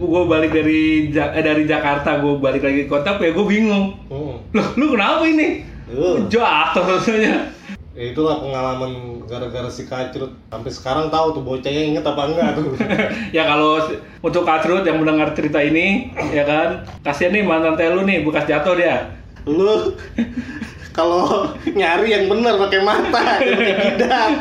[0.02, 3.94] gua balik dari eh, dari Jakarta, gua balik lagi ke kota, ya gua bingung.
[4.10, 4.58] hmm.
[4.58, 5.62] Loh, lu kenapa ini?
[5.90, 6.26] Yuh.
[6.30, 7.54] Jatuh rasanya.
[8.00, 12.74] Ya itulah pengalaman gara-gara si kacrut sampai sekarang tahu tuh bocahnya inget apa enggak tuh.
[13.38, 13.82] ya kalau
[14.24, 18.48] untuk Kacrut yang mendengar cerita ini, ya kan, kasihan nih mantan teh lu nih bekas
[18.48, 19.14] jatuh dia.
[19.44, 19.68] Lu
[20.92, 21.48] kalau
[21.80, 24.32] nyari yang bener pakai mata, pakai bidang.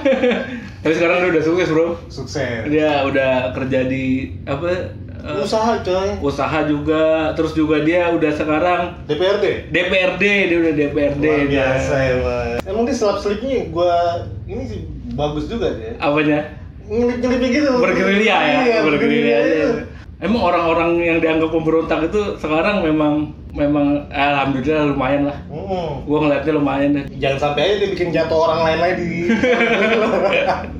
[0.78, 1.98] Tapi sekarang udah sukses bro.
[2.06, 2.66] Sukses.
[2.66, 4.04] Dia udah kerja di
[4.44, 4.94] apa?
[5.18, 6.14] eh, Usaha coy.
[6.20, 9.68] usaha juga, terus juga dia udah sekarang DPRD.
[9.68, 11.20] DPRD, dia udah DPRD.
[11.20, 11.50] Luar dia.
[11.66, 12.58] biasa ya, Mas.
[12.64, 13.96] Emang dia selap-selipnya gua
[14.44, 14.80] ini sih
[15.12, 15.98] bagus juga dia.
[15.98, 16.54] Apanya?
[16.86, 17.70] Nyelip-nyelipnya gitu.
[17.76, 19.50] Bergerilya ya, Iya, bergerilya aja.
[19.50, 19.74] gitu.
[20.18, 25.38] Emang orang-orang yang dianggap pemberontak itu sekarang memang memang alhamdulillah lumayan lah.
[25.46, 26.04] Mm.
[26.10, 27.04] Gua ngeliatnya lumayan deh.
[27.22, 29.10] Jangan sampai aja dia bikin jatuh orang lain lagi di.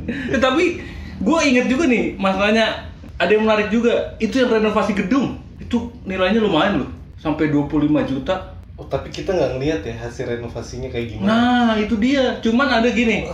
[0.09, 0.81] Eh, tapi
[1.19, 6.39] gue inget juga nih masalahnya ada yang menarik juga itu yang renovasi gedung itu nilainya
[6.39, 11.27] lumayan loh sampai 25 juta oh, tapi kita nggak ngeliat ya hasil renovasinya kayak gimana.
[11.27, 13.27] nah itu dia cuman ada gini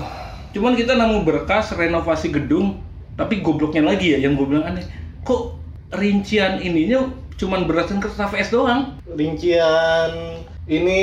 [0.56, 2.80] cuman kita nemu berkas renovasi gedung
[3.14, 4.88] tapi gobloknya lagi ya yang gue bilang aneh
[5.20, 11.00] kok rincian ininya cuman berdasarkan kertas HVS doang rincian ini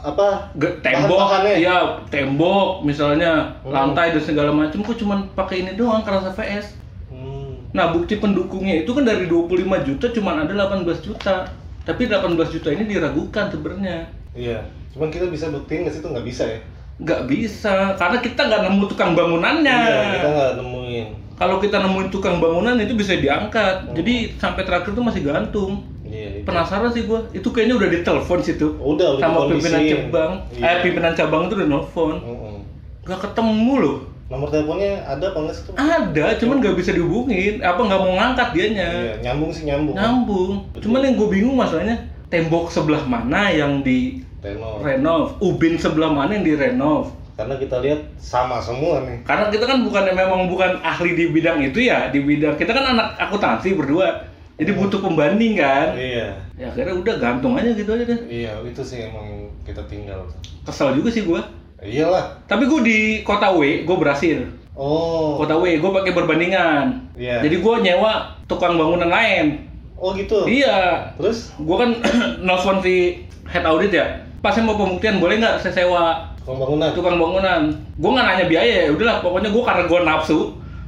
[0.00, 0.48] apa
[0.80, 1.54] tembok Bahan-bahannya?
[1.60, 1.76] ya
[2.08, 3.74] tembok misalnya Hmm.
[3.74, 6.66] lantai dan segala macam kok cuman pakai ini doang kertas HVS
[7.74, 11.42] Nah, bukti pendukungnya itu kan dari 25 juta cuman ada 18 juta.
[11.82, 14.06] Tapi 18 juta ini diragukan sebenarnya.
[14.30, 14.62] Iya.
[14.94, 16.62] Cuman kita bisa buktiin nggak sih itu nggak bisa ya?
[17.00, 19.78] Nggak bisa, karena kita nggak nemu tukang bangunannya.
[19.82, 21.06] Iya, kita nggak nemuin.
[21.34, 23.90] Kalau kita nemuin tukang bangunan itu bisa diangkat.
[23.90, 25.82] Jadi sampai terakhir tuh masih gantung.
[26.06, 26.40] Iya.
[26.40, 26.46] itu.
[26.46, 27.26] Penasaran sih gua.
[27.34, 28.78] Itu kayaknya udah ditelepon situ.
[28.78, 30.32] Udah, udah sama pimpinan cabang.
[30.54, 30.62] Iya.
[30.62, 32.16] Eh, pimpinan cabang itu udah nelfon.
[33.02, 33.98] Nggak ketemu loh.
[34.24, 35.74] Nomor teleponnya ada apa nggak sih tuh?
[35.76, 37.60] Ada, cuman nggak bisa dihubungin.
[37.60, 38.88] Apa nggak mau ngangkat dianya?
[38.88, 39.94] Iya, nyambung sih nyambung.
[39.98, 40.52] Nyambung.
[40.80, 41.98] Cuman yang gue bingung masalahnya
[42.32, 44.84] tembok sebelah mana yang di Tenor.
[44.84, 47.16] renov, ubin sebelah mana yang direnov.
[47.34, 49.24] Karena kita lihat sama semua nih.
[49.24, 52.92] Karena kita kan bukan memang bukan ahli di bidang itu ya, di bidang kita kan
[52.92, 54.28] anak akuntansi berdua.
[54.54, 55.98] Jadi butuh pembanding kan.
[55.98, 56.30] Iya.
[56.54, 58.20] Ya akhirnya udah gantung aja gitu aja deh.
[58.30, 60.30] Iya, itu sih emang kita tinggal.
[60.62, 61.42] Kesel juga sih gua.
[61.82, 62.38] Iyalah.
[62.48, 64.40] Tapi gue di kota W, gue berhasil.
[64.72, 65.36] Oh.
[65.36, 67.12] Kota W, gue pakai berbandingan.
[67.18, 67.44] Iya.
[67.44, 69.68] Jadi gue nyewa tukang bangunan lain.
[70.00, 70.48] Oh gitu.
[70.48, 71.90] Iya, Terus gue kan
[72.46, 74.23] nelfon si head audit ya.
[74.44, 76.92] Pas saya mau pembuktian, boleh nggak saya sewa pembangunan.
[76.92, 77.72] tukang bangunan?
[77.96, 80.38] Gue nggak nanya biaya ya, udahlah pokoknya gue karena gue nafsu,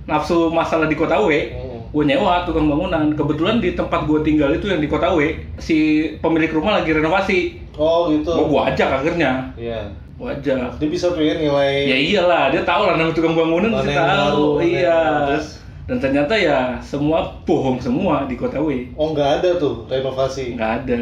[0.05, 1.81] nafsu masalah di kota W, Hmm.
[1.89, 3.17] gue nyewa tukang bangunan.
[3.17, 5.25] Kebetulan di tempat gue tinggal itu yang di kota W,
[5.57, 5.77] si
[6.21, 7.39] pemilik rumah lagi renovasi.
[7.81, 8.29] Oh gitu.
[8.29, 9.89] Mau gue ajak akhirnya, Iya.
[10.21, 10.77] gue ajak.
[10.77, 11.89] Dia bisa tuh ya nilai.
[11.89, 14.61] Ya iyalah, dia tahu lah nama tukang bangunan pasti yang tahu.
[14.61, 15.01] baru, Iya.
[15.33, 15.49] terus?
[15.87, 18.93] Dan ternyata ya semua bohong semua di kota W.
[19.01, 20.99] Oh nggak ada tuh renovasi Nggak ada.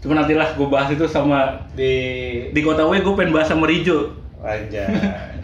[0.00, 1.92] Cuma nantilah gue bahas itu sama di
[2.50, 4.12] di kota W gue pengen bahas sama Rijo.
[4.40, 4.86] Anjay.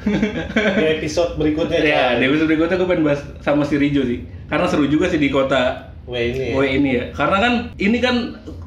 [0.79, 2.21] di episode berikutnya Ya, Chan.
[2.21, 4.23] di episode berikutnya gue pengen bahas sama si Rijo sih.
[4.47, 6.47] Karena seru juga sih di kota W ini.
[6.55, 7.05] W ini ya.
[7.11, 8.17] Karena kan ini kan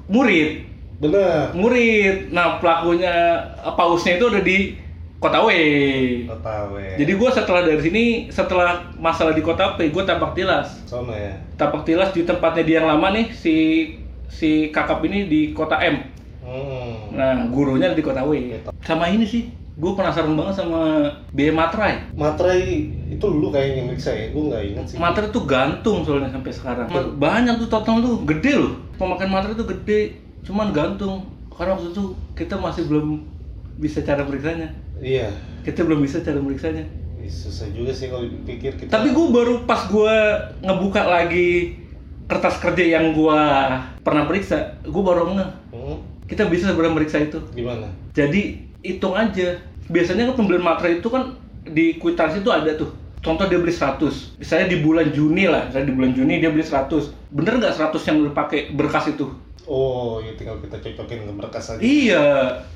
[0.07, 0.63] murid,
[0.99, 1.51] Bener.
[1.53, 2.31] murid.
[2.31, 3.13] Nah pelakunya
[3.75, 4.57] pausnya itu ada di
[5.19, 5.49] kota W.
[6.27, 6.75] Kota W.
[6.99, 10.83] Jadi gue setelah dari sini, setelah masalah di kota P, gue tapak tilas.
[10.85, 11.35] Sono ya.
[11.55, 13.55] Tapak tilas di tempatnya dia yang lama nih, si
[14.29, 16.01] si kakap ini di kota M.
[16.45, 17.15] Hmm.
[17.17, 18.53] Nah, gurunya di kota W.
[18.85, 21.95] Sama ini sih, gue penasaran banget sama biaya materai.
[22.13, 24.97] Materai itu lu kayaknya meriksa ya, gue nggak ingat sih.
[25.01, 26.87] Materai tuh gantung soalnya sampai sekarang.
[27.17, 28.73] Banyak tuh total tuh, gede loh.
[28.95, 31.25] Pemakaian materai tuh gede, cuman gantung.
[31.49, 33.23] Karena waktu itu kita masih belum
[33.79, 34.69] bisa cara meriksanya.
[34.99, 35.31] Iya.
[35.63, 36.83] Kita belum bisa cara meriksanya.
[37.19, 38.91] Ih, Susah juga sih kalau dipikir kita.
[38.91, 40.15] Tapi gue baru pas gue
[40.61, 41.79] ngebuka lagi
[42.25, 43.39] kertas kerja yang gue
[44.01, 45.99] pernah periksa, gue baru ngeh Hmm?
[46.25, 47.37] kita bisa sebenarnya meriksa itu.
[47.53, 47.85] Gimana?
[48.17, 49.59] Jadi hitung aja.
[49.85, 52.89] Biasanya kan pembelian materai itu kan di kwitansi itu ada tuh.
[53.21, 54.37] Contoh dia beli 100.
[54.41, 57.13] Misalnya di bulan Juni lah, misalnya di bulan Juni dia beli 100.
[57.29, 59.25] Bener nggak 100 yang udah pakai berkas itu?
[59.65, 61.81] Oh, ya tinggal kita cocokin ke berkas aja.
[61.81, 62.25] Iya.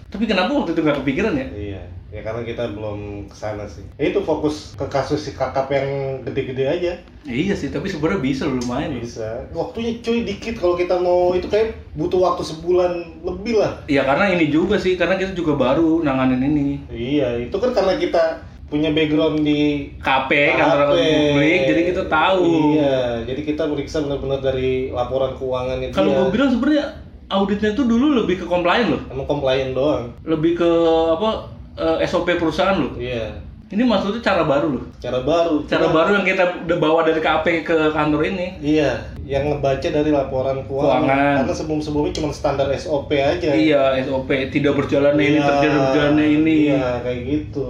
[0.09, 1.47] Tapi kenapa waktu itu nggak kepikiran ya?
[1.53, 3.86] Iya, ya karena kita belum ke sana sih.
[3.95, 6.93] Ya itu fokus ke kasus si kakap yang gede-gede aja.
[7.28, 8.98] Ya, iya sih, tapi sebenarnya bisa lumayan.
[8.98, 9.45] Bisa.
[9.54, 12.91] Waktunya cuy dikit kalau kita mau itu kayak butuh waktu sebulan
[13.22, 13.86] lebih lah.
[13.86, 16.67] Iya karena ini juga sih, karena kita juga baru nanganin ini.
[16.89, 18.24] Iya, itu kan karena kita
[18.69, 22.78] punya background di KP, kantor publik, jadi kita tahu.
[22.78, 26.17] Iya, jadi kita meriksa benar-benar dari laporan keuangannya Kalau dia.
[26.22, 26.86] gue bilang sebenarnya
[27.30, 30.13] auditnya tuh dulu lebih ke compliant loh, Emang komplain doang.
[30.22, 30.69] lebih ke
[31.13, 32.95] apa eh, SOP perusahaan loh.
[32.95, 33.29] Iya.
[33.69, 34.86] Ini maksudnya cara baru loh.
[34.97, 35.62] Cara baru.
[35.69, 36.43] Cara Cuma- baru yang kita
[36.75, 38.58] bawa dari KP ke kantor ini.
[38.58, 41.05] Iya, yang ngebaca dari laporan keuangan.
[41.05, 41.36] Keuangan.
[41.45, 43.53] Karena sebelum-sebelumnya cuma standar SOP aja.
[43.53, 46.55] Iya, SOP tidak berjalannya ini, Iya, terjadi berjalannya ini.
[46.73, 47.67] Iya, kayak gitu.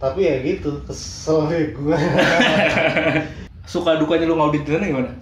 [0.00, 1.96] Tapi ya gitu, kesel deh gue.
[3.68, 5.12] Suka dukanya lu ngaudit di sana gimana?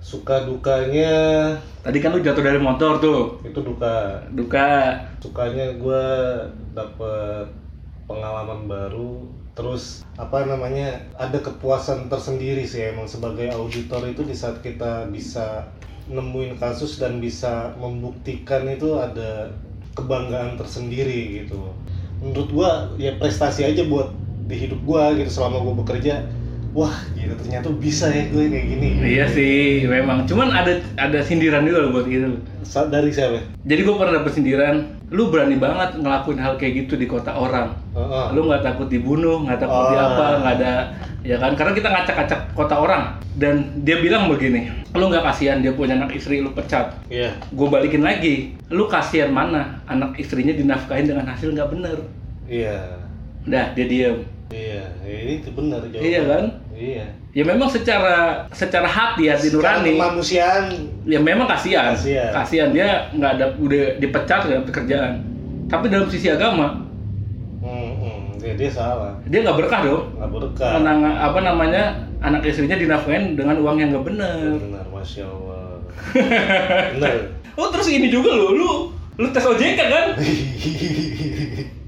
[0.00, 1.12] Suka dukanya
[1.80, 3.42] Tadi kan lu jatuh dari motor tuh.
[3.42, 4.22] itu duka.
[4.32, 4.96] Duka.
[5.18, 6.04] Sukanya gue
[6.72, 7.46] dapet
[8.10, 9.22] pengalaman baru.
[9.54, 15.70] Terus apa namanya ada kepuasan tersendiri sih emang sebagai auditor itu di saat kita bisa
[16.10, 19.54] nemuin kasus dan bisa membuktikan itu ada
[19.94, 21.70] kebanggaan tersendiri gitu.
[22.18, 24.10] Menurut gua ya prestasi aja buat
[24.50, 26.26] di hidup gua gitu selama gua bekerja.
[26.70, 28.88] Wah, gitu ternyata bisa ya gue kayak gini.
[29.02, 30.22] Iya sih, memang.
[30.22, 32.38] Cuman ada ada sindiran juga loh buat gitu.
[32.62, 33.42] Dari siapa?
[33.66, 34.76] Jadi gue pernah dapet sindiran,
[35.10, 37.74] lu berani banget ngelakuin hal kayak gitu di kota orang.
[37.90, 38.26] Heeh.
[38.38, 40.06] Lu nggak takut dibunuh, nggak takut di Ah.
[40.14, 40.72] apa, nggak ada,
[41.26, 41.58] ya kan?
[41.58, 43.18] Karena kita ngacak-ngacak kota orang.
[43.34, 46.94] Dan dia bilang begini, lu nggak kasihan dia punya anak istri, lu pecat.
[47.10, 47.34] Iya.
[47.50, 51.98] Gue balikin lagi, lu kasihan mana anak istrinya dinafkahin dengan hasil nggak bener.
[52.46, 53.02] Iya.
[53.50, 54.22] Udah, dia diem.
[54.50, 56.02] Iya, ya itu benar jawaban.
[56.02, 56.44] Iya kan?
[56.74, 57.04] Iya.
[57.30, 58.16] Ya memang secara
[58.50, 60.64] secara hati hati Secara nurani, kemanusiaan
[61.06, 61.94] ya memang kasihan.
[61.94, 62.30] Kasihan.
[62.34, 65.22] Kasihan dia nggak ada udah dipecat ada pekerjaan.
[65.66, 66.82] Tapi dalam sisi agama,
[67.62, 68.40] Hmm, hmm.
[68.40, 70.02] dia, dia salah Dia nggak berkah dong.
[70.16, 71.82] nggak berkah Menang, apa namanya
[72.18, 74.58] anak istrinya dinafkahin dengan uang yang nggak bener.
[74.58, 75.78] benar masya allah
[76.96, 77.14] benar
[77.54, 78.70] Oh terus ini juga lo, lu
[79.14, 80.06] lu tes OJK kan?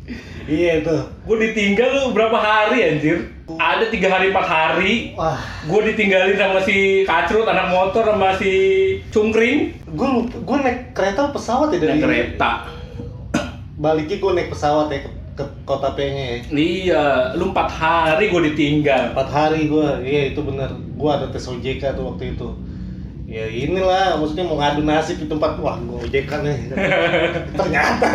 [0.45, 3.31] iya itu Gue ditinggal lu berapa hari anjir?
[3.49, 4.95] Ada tiga hari empat hari.
[5.13, 8.53] wah Gue ditinggalin sama si Kacrut anak motor sama si
[9.09, 9.77] Cungkring.
[9.87, 12.51] gue gue naik kereta pesawat ya dari Naik kereta.
[13.75, 18.29] baliknya gue naik pesawat ya ke, ke kota P nya ya Iya, lu empat hari
[18.29, 19.13] gue ditinggal.
[19.13, 22.49] empat hari gue iya itu benar gue ada tes OJK tuh waktu itu
[23.33, 26.59] ya inilah maksudnya mau ngadu nasib di tempat wah OJK nih
[27.59, 28.09] ternyata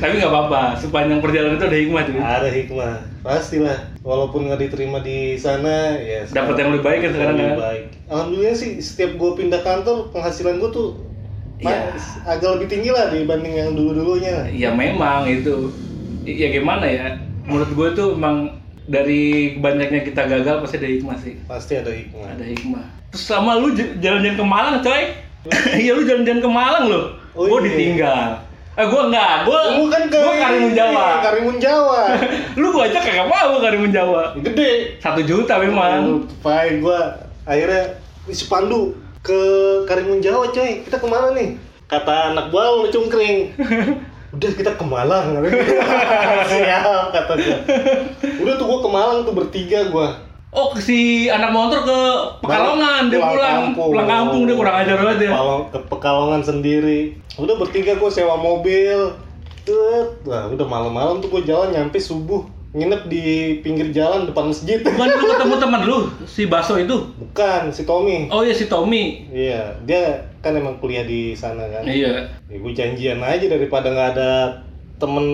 [0.00, 2.16] Tapi nggak apa-apa, sepanjang perjalanan itu ada hikmah cuy.
[2.16, 7.36] ada hikmah pastilah walaupun nggak diterima di sana ya Dapat yang lebih baik kan sekarang
[7.36, 7.58] lebih kan?
[7.60, 10.88] baik alhamdulillah sih setiap gue pindah kantor penghasilan gue tuh
[11.60, 15.68] mas- agak lebih tinggi lah dibanding yang dulu dulunya Ya memang itu.
[16.22, 17.12] Ya gimana ya?
[17.44, 19.20] Menurut gue tuh emang dari
[19.56, 21.34] banyaknya kita gagal pasti ada hikmah sih.
[21.44, 22.99] pasti ada hikmah Ada hikmah.
[23.10, 25.02] Terus sama lu jalan-jalan ke Malang coy.
[25.82, 27.04] Iya lu jalan-jalan ke Malang loh.
[27.34, 27.66] Oh, gue iya.
[27.70, 28.22] ditinggal.
[28.78, 31.02] Eh gue enggak, gue Lu kan ke gue Karimun Jawa.
[31.10, 32.02] Iya, Karimun Jawa.
[32.54, 34.22] lu gue aja kagak mau Karimun Jawa.
[34.38, 35.00] Gede.
[35.02, 36.26] Satu juta memang.
[36.38, 37.98] Fine gua akhirnya
[38.30, 38.94] si Pandu
[39.26, 39.40] ke
[39.90, 40.86] Karimun Jawa coy.
[40.86, 41.58] Kita ke mana nih?
[41.90, 43.50] Kata anak buah lu cungkring.
[44.38, 45.42] Udah kita ke Malang.
[46.46, 47.58] Siap kata gua.
[48.38, 50.29] Udah tuh gua ke Malang tuh bertiga gua.
[50.50, 51.98] Oh si anak motor ke
[52.42, 55.30] Pekalongan dia pulang pulang kampung dia kurang ajar banget ya.
[55.30, 57.00] Palong- ke Pekalongan sendiri.
[57.38, 59.14] Udah bertiga gua sewa mobil.
[59.62, 60.26] Tut.
[60.26, 62.42] Wah, udah malam-malam tuh gua jalan nyampe subuh.
[62.70, 63.22] Nginep di
[63.62, 64.82] pinggir jalan depan masjid.
[64.82, 66.98] Bukan lu ketemu teman lu si Baso itu.
[67.18, 68.26] Bukan, si Tommy.
[68.30, 69.26] Oh iya si Tommy.
[69.30, 71.82] Iya, dia kan emang kuliah di sana kan.
[71.86, 72.26] Iya.
[72.50, 74.30] Ya, gue janjian aja daripada nggak ada
[75.02, 75.26] temen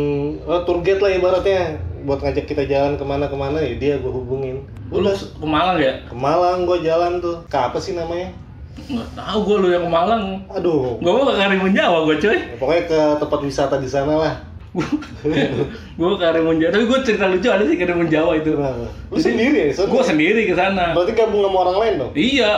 [0.45, 1.77] oh, tour guide lah ibaratnya
[2.09, 4.65] buat ngajak kita jalan ke mana-kemana ya dia gue hubungin.
[4.87, 5.92] Lu Udah ke Malang ya?
[6.03, 7.37] ke Malang gue jalan tuh.
[7.46, 8.31] Ke apa sih namanya?
[8.77, 10.22] Nggak tahu gue lu yang ke Malang.
[10.49, 10.99] Aduh.
[10.99, 12.37] Gue mau ke Karimun Jawa gue coy.
[12.37, 14.35] Ya, pokoknya ke tempat wisata di sana lah.
[15.96, 16.70] gue ke Karimun Jawa.
[16.70, 18.53] Tapi gue cerita lucu ada sih Karimun Jawa itu.
[18.55, 18.72] Nah,
[19.09, 19.85] lu sendiri ya?
[19.85, 20.92] Gue sendiri ke sana.
[20.92, 22.12] Berarti gabung sama orang lain dong?
[22.14, 22.53] Iya.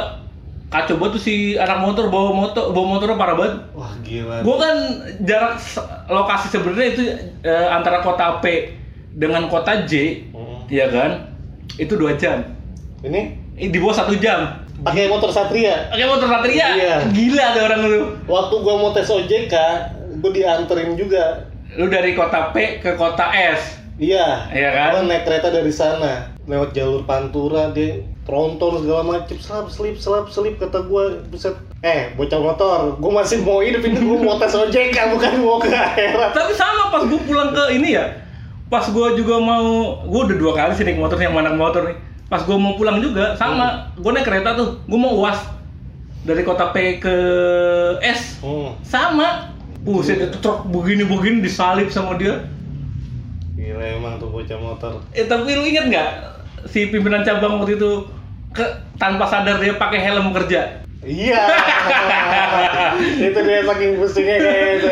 [0.68, 3.54] Kacau banget tuh si anak motor bawa motor bawa motornya parah banget.
[3.72, 4.44] Wah gila.
[4.44, 4.76] Gue kan
[5.24, 5.56] jarak
[6.06, 7.02] lokasi sebenarnya itu
[7.40, 8.76] eh, antara kota P
[9.16, 9.92] dengan kota J,
[10.28, 10.68] Hmm.
[10.68, 11.24] ya kan?
[11.76, 12.40] Itu dua jam.
[13.00, 14.64] Ini Eh, Di bawah satu jam.
[14.78, 15.90] pakai motor Satria.
[15.90, 16.66] Pakai motor Satria.
[16.72, 16.94] Iya.
[17.10, 18.00] Gila ada orang lu.
[18.24, 19.54] Waktu gua mau tes OJK,
[20.16, 21.50] gue dianterin juga.
[21.74, 23.82] Lu dari kota P ke kota S.
[23.98, 24.46] Iya.
[24.48, 24.88] Iya kan?
[24.94, 30.30] Gua naik kereta dari sana, lewat jalur Pantura, dia tronton segala macem, selap selip selap
[30.30, 31.58] selip kata gua, buset.
[31.80, 35.66] Eh, bocah motor, gua masih mau hidup ini gua mau tes OJK bukan mau ke
[35.68, 36.30] akhirat.
[36.30, 38.06] Tapi sama pas gue pulang ke ini ya.
[38.68, 41.96] Pas gue juga mau, gue udah dua kali sih naik motor yang mana motor nih.
[42.28, 45.40] Pas gue mau pulang juga sama, gue naik kereta tuh, gue mau uas
[46.20, 47.16] dari kota P ke
[48.04, 48.76] S Hmm.
[48.84, 49.56] sama.
[49.80, 52.44] Buset itu truk begini-begini disalip sama dia.
[53.56, 55.00] Gila emang tuh bocah motor.
[55.16, 56.10] Eh tapi lu inget nggak
[56.68, 58.04] si pimpinan cabang waktu itu
[58.52, 58.64] ke,
[59.00, 60.84] tanpa sadar dia pakai helm kerja.
[61.00, 61.40] Iya.
[63.32, 64.90] itu dia saking pusingnya kayak itu.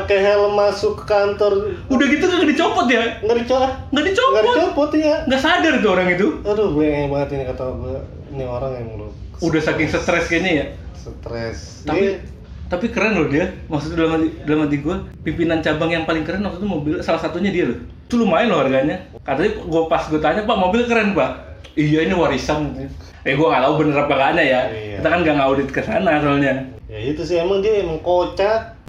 [0.00, 1.52] Pakai helm masuk ke kantor,
[1.86, 3.20] Udah gitu kagak dicopot ya?
[3.20, 3.68] nggak dicopot.
[3.68, 4.42] Nggak Nggak dicopot.
[4.50, 5.14] dicopot ya.
[5.24, 6.26] Nggak sadar tuh orang itu.
[6.42, 8.00] Aduh, blengeng banget ini kata gua.
[8.28, 9.06] Ini orang yang lu
[9.40, 10.66] Udah saking stres kayaknya ya.
[10.94, 11.58] stres.
[11.82, 12.20] Tapi Dia-
[12.66, 13.50] tapi keren loh dia.
[13.66, 17.18] Maksudnya dalam hati, dalam hati gue, pimpinan cabang yang paling keren waktu itu mobil salah
[17.18, 17.78] satunya dia loh.
[18.04, 19.00] Itu lumayan loh harganya.
[19.20, 21.30] Katanya gue pas gue tanya pak mobil keren pak.
[21.72, 22.72] Iya ini warisan.
[23.20, 24.60] Eh gue nggak tahu bener apa enggaknya ya.
[24.66, 24.96] Iya.
[24.96, 26.52] Kita kan nggak ngaudit ke sana soalnya.
[26.86, 28.79] Ya itu sih emang dia emang kocak.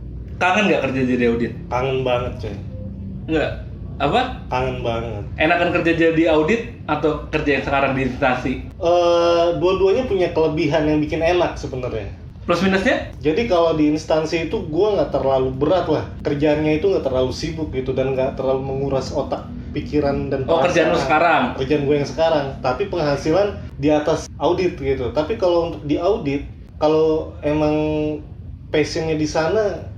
[0.42, 1.54] Kangen nggak kerja jadi audit?
[1.70, 2.56] Kangen banget coy.
[3.30, 3.52] Nggak.
[4.02, 4.22] Apa?
[4.50, 5.24] Kangen banget.
[5.38, 8.54] Enakan kerja jadi audit atau kerja yang sekarang di instansi?
[8.82, 12.10] eh dua-duanya punya kelebihan yang bikin enak sebenarnya.
[12.42, 13.14] Plus minusnya?
[13.22, 16.10] Jadi kalau di instansi itu gua nggak terlalu berat lah.
[16.26, 19.46] Kerjaannya itu nggak terlalu sibuk gitu dan nggak terlalu menguras otak,
[19.78, 21.06] pikiran dan Oh kerjaan lu perasaan.
[21.06, 21.44] sekarang?
[21.62, 22.46] Kerjaan gue yang sekarang.
[22.66, 25.14] Tapi penghasilan di atas audit gitu.
[25.14, 26.50] Tapi kalau untuk di audit,
[26.82, 27.78] kalau emang
[28.74, 29.91] passionnya di sana,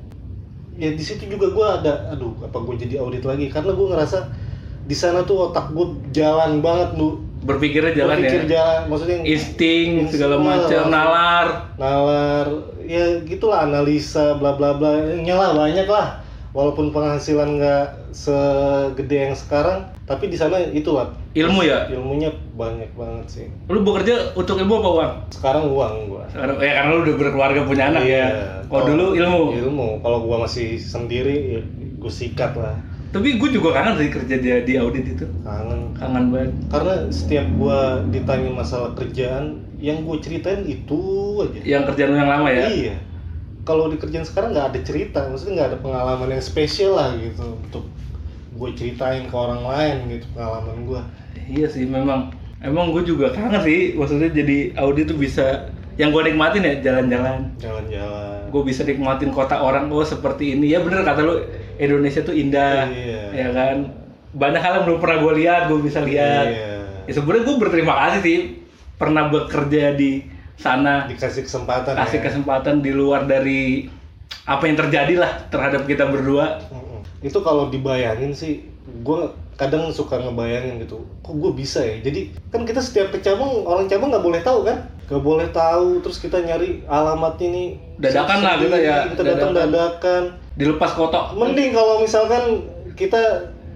[0.77, 2.13] ya di situ juga gua ada.
[2.13, 3.49] Aduh, apa gue jadi audit lagi?
[3.49, 4.19] Karena gue ngerasa
[4.83, 7.21] di sana tuh otak gue jalan banget lu.
[7.43, 8.49] Berpikirnya jalan Berpikir ya?
[8.55, 11.47] jalan, maksudnya Insting segala macam, nalar.
[11.75, 12.47] nalar
[12.83, 16.19] ya gitulah analisa bla bla bla nyala banyak lah
[16.51, 21.87] walaupun penghasilan nggak segede yang sekarang tapi di sana itulah Ilmu ya?
[21.87, 25.11] ilmunya banyak banget sih Lu bekerja untuk ilmu apa uang?
[25.31, 28.19] sekarang uang gua Sekarang, ya karena lu udah berkeluarga punya anak Iya.
[28.19, 28.27] ya.
[28.65, 29.41] Kalau dulu ilmu.
[29.55, 31.61] ilmu kalau gua masih sendiri ya
[31.95, 32.75] gua sikat lah
[33.09, 35.25] Tapi gue juga kangen sih kerja di, di audit itu.
[35.39, 36.51] kangen Kangen banget.
[36.67, 40.99] karena setiap gua ditanya masalah kerjaan yang gue ceritain itu
[41.39, 42.67] aja Yang kerjaan yang lama ya?
[42.67, 42.95] iya
[43.61, 47.55] kalau di kerjaan sekarang nggak ada cerita maksudnya nggak ada pengalaman yang spesial lah gitu
[47.57, 47.87] untuk
[48.53, 51.01] gue ceritain ke orang lain gitu pengalaman gua
[51.43, 52.31] Iya sih, memang
[52.63, 53.97] emang gue juga kangen sih.
[53.99, 55.67] Maksudnya jadi audit tuh bisa
[55.99, 57.51] yang gue nikmatin ya jalan-jalan.
[57.59, 60.71] jalan-jalan Gue bisa nikmatin kota orang oh seperti ini.
[60.71, 61.43] Ya bener kata lu
[61.81, 63.21] Indonesia tuh indah, Iya.
[63.33, 63.77] ya kan.
[64.33, 66.47] Banyak hal yang belum pernah gue lihat, gue bisa lihat.
[66.47, 66.77] Iya.
[67.09, 68.37] Ya sebenarnya gue berterima kasih sih
[68.95, 70.23] pernah bekerja di
[70.55, 72.23] sana, dikasih kesempatan kasih ya.
[72.29, 73.89] kesempatan di luar dari
[74.45, 76.61] apa yang terjadi lah terhadap kita berdua.
[76.71, 76.92] Mm-mm.
[77.23, 79.19] Itu kalau dibayangin sih gue
[79.55, 83.87] kadang suka ngebayangin gitu kok gue bisa ya jadi kan kita setiap ke cabang orang
[83.87, 88.55] cabang nggak boleh tahu kan nggak boleh tahu terus kita nyari alamat ini Dadakan lah
[88.59, 89.71] kita ya, kita datang dadakan.
[89.71, 90.23] dadakan
[90.59, 91.33] Dilepas kotak.
[91.37, 92.43] mending kalau misalkan
[92.99, 93.21] kita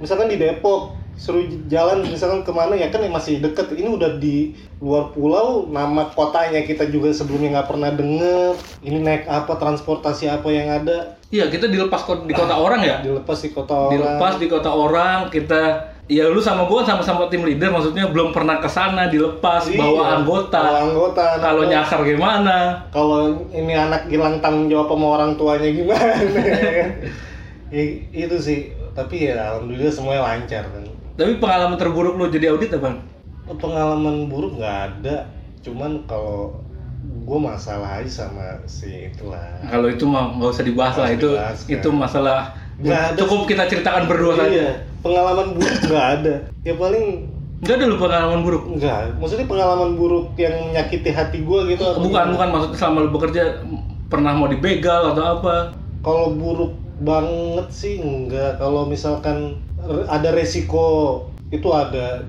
[0.01, 3.73] misalkan di Depok suruh jalan misalkan ke mana ya kan yang masih deket.
[3.73, 8.53] Ini udah di luar pulau nama kotanya kita juga sebelumnya nggak pernah denger.
[8.79, 11.17] Ini naik apa transportasi apa yang ada.
[11.27, 13.01] Iya, kita dilepas ko- di kota orang ya.
[13.01, 13.93] dilepas di kota orang.
[13.93, 15.61] Dilepas di kota orang kita
[16.07, 20.03] ya lu sama gua sama-sama tim leader maksudnya belum pernah ke sana dilepas Iya, bawa
[20.15, 20.61] anggota.
[20.61, 21.25] bawa anggota.
[21.35, 22.57] Kalau nyasar gimana?
[22.89, 26.13] kalau ini anak hilang tanggung jawab sama orang tuanya gimana?
[27.73, 28.59] I- itu sih.
[28.93, 30.85] Tapi ya alhamdulillah semuanya lancar kan
[31.17, 33.01] tapi pengalaman terburuk lu jadi audit apa?
[33.57, 35.25] Pengalaman buruk nggak ada.
[35.65, 36.61] Cuman kalau
[37.27, 39.41] gue masalah aja sama si itulah.
[39.67, 41.73] Kalau itu mah nggak usah dibahas lah itu dibahas, kan.
[41.73, 42.39] itu masalah
[42.77, 44.53] ada cukup kita ceritakan berdua saja.
[44.53, 46.35] Iya pengalaman buruk nggak ada.
[46.61, 47.05] Ya paling
[47.65, 48.63] nggak ada lu pengalaman buruk?
[48.77, 51.83] Nggak maksudnya pengalaman buruk yang menyakiti hati gue gitu.
[51.99, 53.43] Bukan bukan maksudnya selama lu bekerja
[54.07, 55.55] pernah mau dibegal atau apa?
[56.05, 59.61] Kalau buruk banget sih enggak kalau misalkan
[60.09, 62.25] ada resiko itu ada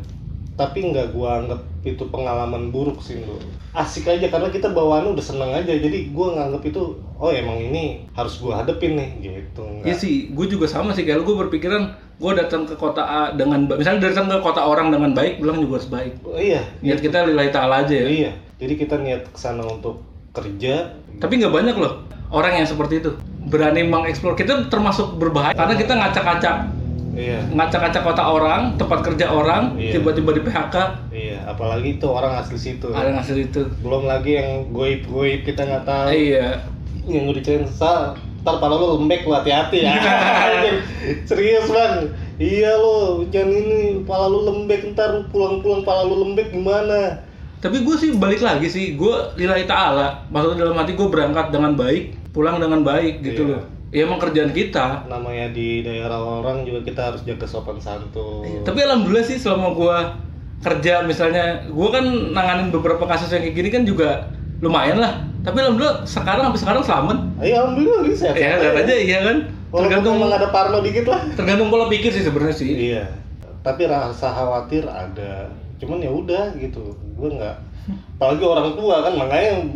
[0.59, 3.39] tapi nggak gua anggap itu pengalaman buruk sih Ndo.
[3.73, 8.05] asik aja karena kita bawaannya udah seneng aja jadi gua nganggap itu oh emang ini
[8.13, 11.07] harus gua hadepin nih gitu Iya enggak sih, gue juga sama sih.
[11.07, 15.15] Kalau gue berpikiran, gue datang ke kota A dengan, misalnya datang ke kota orang dengan
[15.15, 16.13] baik, pulang juga harus baik.
[16.27, 18.07] Oh, iya Niat kita lillahi ta'ala aja ya.
[18.11, 20.03] iya jadi kita niat ke sana untuk
[20.35, 22.03] kerja Tapi nggak banyak loh
[22.35, 23.11] orang yang seperti itu.
[23.49, 24.33] Berani mengeksplor.
[24.35, 26.57] Kita termasuk berbahaya karena kita ngacak-ngacak.
[27.13, 29.99] iya Ngacak-ngacak kota orang, tempat kerja orang, Iya.
[29.99, 30.77] tiba-tiba di PHK.
[31.11, 33.61] iya apalagi itu orang asli situ Ada yang hasil itu.
[33.81, 36.63] belum lagi yang goib-goib kita nggak tahu Iya.
[37.05, 40.79] yang udah diceritain sa ntar pala lu lembek lu hati-hati ya Anjing,
[41.29, 42.07] serius bang
[42.39, 47.25] iya lo jangan ini pala lu lembek ntar pulang-pulang pala lu lembek gimana
[47.59, 50.31] Tapi gue sih balik lagi sih, gue lillahi ta'ala.
[50.31, 53.53] Maksudnya dalam hati gue berangkat dengan baik, pulang dengan baik gitu Iya.
[53.53, 53.63] loh.
[53.89, 55.09] Ya emang kerjaan kita.
[55.09, 60.15] namanya di daerah orang juga kita harus jaga sopan santun Tapi alhamdulillah sih selama gua
[60.61, 65.19] kerja misalnya, gua kan nanganin beberapa kasus yang kayak gini kan juga lumayan lah.
[65.41, 67.19] Tapi alhamdulillah sekarang sampai sekarang selamat.
[67.39, 69.37] Ayo alhamdulillah bisa Ya lihat aja iya kan.
[69.69, 72.71] Walaupun Tergantung emang ada parno dikit lah tergantung pola pikir sih sebenarnya sih.
[72.73, 73.05] iya
[73.59, 75.45] tapi rasa khawatir ada
[75.77, 77.53] cuman ya udah gitu gue nggak
[78.17, 79.69] apalagi orang tua kan makanya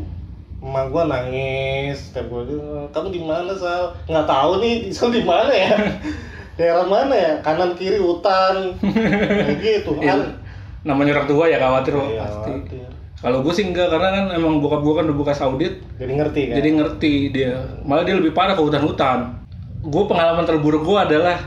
[0.63, 2.55] emak gue nangis setiap gue
[2.95, 5.75] kamu di mana sal nggak tahu nih sal di mana ya
[6.59, 8.71] daerah mana ya kanan kiri hutan
[9.43, 10.39] Kayak gitu kan
[10.83, 12.51] Namanya orang tua ya khawatir Iya, pasti.
[12.51, 12.87] khawatir.
[13.23, 16.41] Kalau gue sih enggak karena kan emang bokap gua kan udah buka audit, jadi ngerti
[16.51, 17.55] kan jadi ngerti dia.
[17.87, 19.31] Malah dia lebih parah ke hutan-hutan.
[19.79, 21.39] Gue pengalaman terburuk gua adalah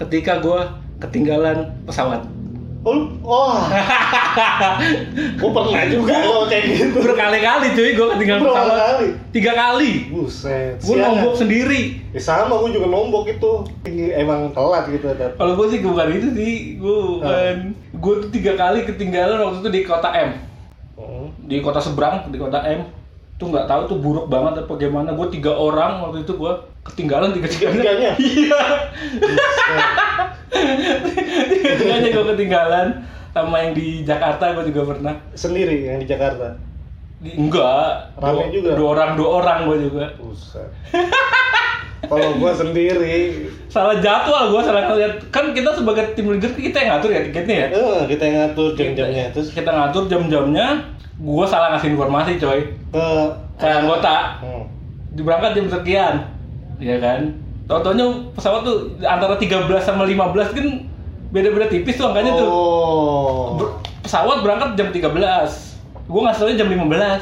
[0.00, 2.24] ketika gua ketinggalan pesawat.
[2.82, 3.58] Oh, oh.
[5.34, 8.78] gue pernah juga lo kayak gitu Berkali-kali cuy gue ketinggalan pesawat.
[8.78, 9.08] kali?
[9.30, 9.92] Tiga kali.
[10.08, 11.82] buset Gue nombok sendiri.
[12.10, 13.52] Ya sama, gue juga nombok itu.
[14.12, 15.06] Emang telat gitu.
[15.10, 17.04] Kalau gue sih bukan itu sih, gue Ah.
[17.10, 17.54] bukan.
[17.94, 20.30] Gue tuh tiga kali ketinggalan waktu itu di kota M,
[20.94, 21.30] Oh.
[21.40, 22.86] di kota seberang, di kota M.
[23.38, 25.14] Tuh nggak tahu tuh buruk banget apa gimana.
[25.14, 28.10] Gue tiga orang waktu itu gue ketinggalan tiga tiganya.
[28.18, 28.62] Iya,
[29.22, 29.80] Buset.
[31.78, 32.86] tiganya gue ketinggalan.
[33.30, 35.14] Sama yang di Jakarta gue juga pernah.
[35.38, 36.58] Sendiri yang di Jakarta.
[37.18, 38.70] Di, enggak, Rame dua, juga?
[38.74, 40.04] Dua orang, dua orang gue juga.
[42.08, 43.16] Kalau gue sendiri,
[43.68, 45.28] Salah jadwal gue salah ngeliat.
[45.28, 47.68] Kan kita sebagai tim leader kita yang ngatur ya tiketnya ya.
[47.74, 49.24] eh, kita yang ngatur jam-jamnya.
[49.34, 50.66] Terus kita ngatur jam-jamnya
[51.18, 53.04] gue salah ngasih informasi coy ke
[53.54, 54.64] ke anggota Hmm.
[55.12, 56.14] diberangkat jam sekian
[56.78, 57.34] ya kan
[57.68, 58.00] Tau-taunya
[58.32, 59.52] pesawat tuh antara 13
[59.84, 60.66] sama 15 kan
[61.28, 63.60] beda-beda tipis tuh angkanya tuh Oh.
[63.60, 65.76] Ber- pesawat berangkat jam 13
[66.08, 67.20] gue ngasih jam 15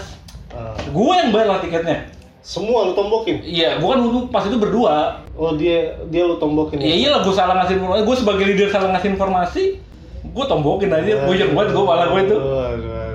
[0.54, 0.70] Ah.
[0.78, 3.42] gue yang bayar lah tiketnya Semua lu tombokin.
[3.42, 5.18] Iya, gua kan pas itu berdua.
[5.34, 6.78] Oh dia dia lu tombokin.
[6.78, 9.64] Ya iyalah gue salah ngasih informasi, gue sebagai leader salah ngasih informasi,
[10.22, 12.36] gue tombokin aja, gue yang buat gue malah gue itu.
[12.38, 13.05] Aduh, aduh.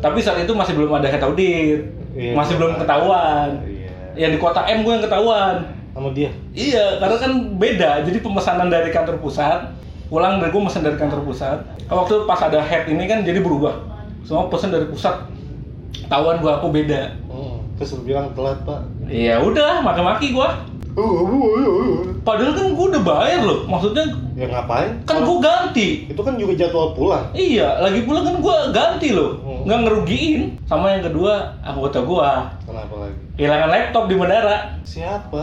[0.00, 1.80] Tapi saat itu masih belum ada head audit,
[2.10, 3.60] Iya, masih belum ketahuan.
[3.62, 3.88] Iya.
[4.16, 5.56] Yang di kota M gue yang ketahuan.
[5.92, 6.30] Sama dia.
[6.50, 7.90] Iya, karena kan beda.
[8.02, 9.70] Jadi pemesanan dari kantor pusat,
[10.06, 11.58] pulang dari gue pesan dari kantor pusat.
[11.86, 13.76] Waktu pas ada head ini kan jadi berubah.
[14.22, 15.26] Semua pesan dari pusat.
[16.06, 17.14] Tahuan gue aku beda.
[17.26, 17.60] Hmm.
[17.76, 18.82] Terus lu bilang telat pak.
[19.06, 20.48] Iya udah, maki-maki gue.
[22.20, 23.60] Padahal kan gue udah bayar loh.
[23.64, 24.04] Maksudnya
[24.36, 25.02] Ya ngapain?
[25.04, 25.88] kan gue ganti.
[26.06, 27.28] Itu kan juga jadwal pulang.
[27.32, 29.49] Iya, lagi pula kan gue ganti loh, Hmm.
[29.64, 30.42] Nggak ngerugiin.
[30.64, 32.26] Sama yang kedua, anggota gue
[32.62, 33.16] Kenapa lagi?
[33.36, 34.58] kehilangan laptop di bandara.
[34.82, 35.42] Siapa?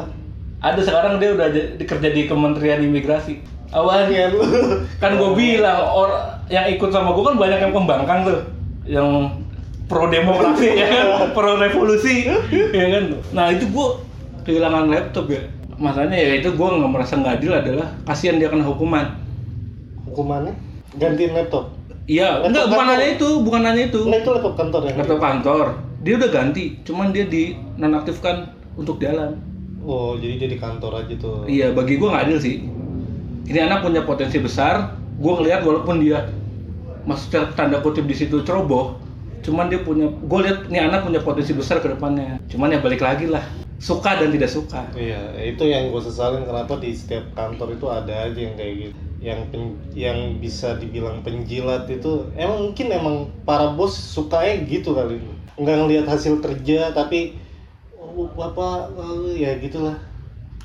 [0.57, 1.47] Ada sekarang dia udah
[1.77, 3.37] dikerja di Kementerian Imigrasi.
[3.67, 4.39] Awalnya Ya lu.
[4.97, 6.09] kan gue bilang or
[6.47, 8.39] yang ikut sama gue kan banyak yang pembangkang tuh,
[8.87, 9.07] yang
[9.85, 11.05] pro demokrasi ya kan,
[11.35, 13.03] pro revolusi ya kan.
[13.35, 13.87] Nah itu gue
[14.43, 15.43] kehilangan laptop ya.
[15.77, 19.13] Masalahnya ya itu gue nggak merasa nggak adil adalah kasihan dia kena hukuman.
[20.09, 20.55] Hukumannya?
[20.97, 21.76] Gantiin laptop.
[22.07, 22.95] Iya, Laptop enggak bukan kantor.
[22.95, 24.01] hanya itu, bukan hanya itu.
[24.07, 24.93] Nah itu laptop kantor ya?
[24.95, 25.65] laptop kantor
[25.97, 29.35] dia udah ganti cuman dia di nonaktifkan untuk jalan
[29.87, 31.47] Oh jadi jadi kantor aja tuh.
[31.47, 32.55] iya bagi gua nggak adil sih
[33.47, 36.27] ini anak punya potensi besar gua ngelihat walaupun dia
[37.03, 38.99] maksudnya tanda kutip di situ ceroboh
[39.41, 42.99] cuman dia punya gue lihat ini anak punya potensi besar ke depannya cuman ya balik
[42.99, 43.43] lagi lah
[43.79, 48.27] suka dan tidak suka Iya, itu yang gue sesalin kenapa di setiap kantor itu ada
[48.27, 48.97] aja yang kayak gitu.
[49.27, 55.19] Yang pen- yang bisa dibilang penjilat itu emang mungkin emang para bos sukanya gitu kali.
[55.59, 57.35] Nggak ngelihat hasil kerja tapi
[57.93, 59.97] oh, apa eh, ya gitulah.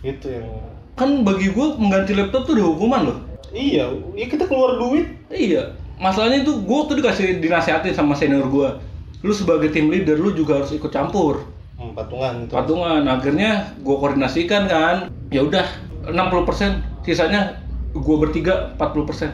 [0.03, 0.47] Gitu yang
[0.95, 3.19] kan bagi gua mengganti laptop tuh udah hukuman loh
[3.53, 5.09] Iya, ya kita keluar duit.
[5.29, 8.77] iya masalahnya itu gua tuh dikasih dinasihatin sama senior gua
[9.25, 12.53] lu sebagai tim leader lu juga harus ikut campur Hmm, patungan itu.
[12.53, 14.97] patungan akhirnya gue koordinasikan kan
[15.33, 15.65] ya udah
[16.13, 17.62] 60% sisanya
[17.93, 19.29] gue bertiga 40%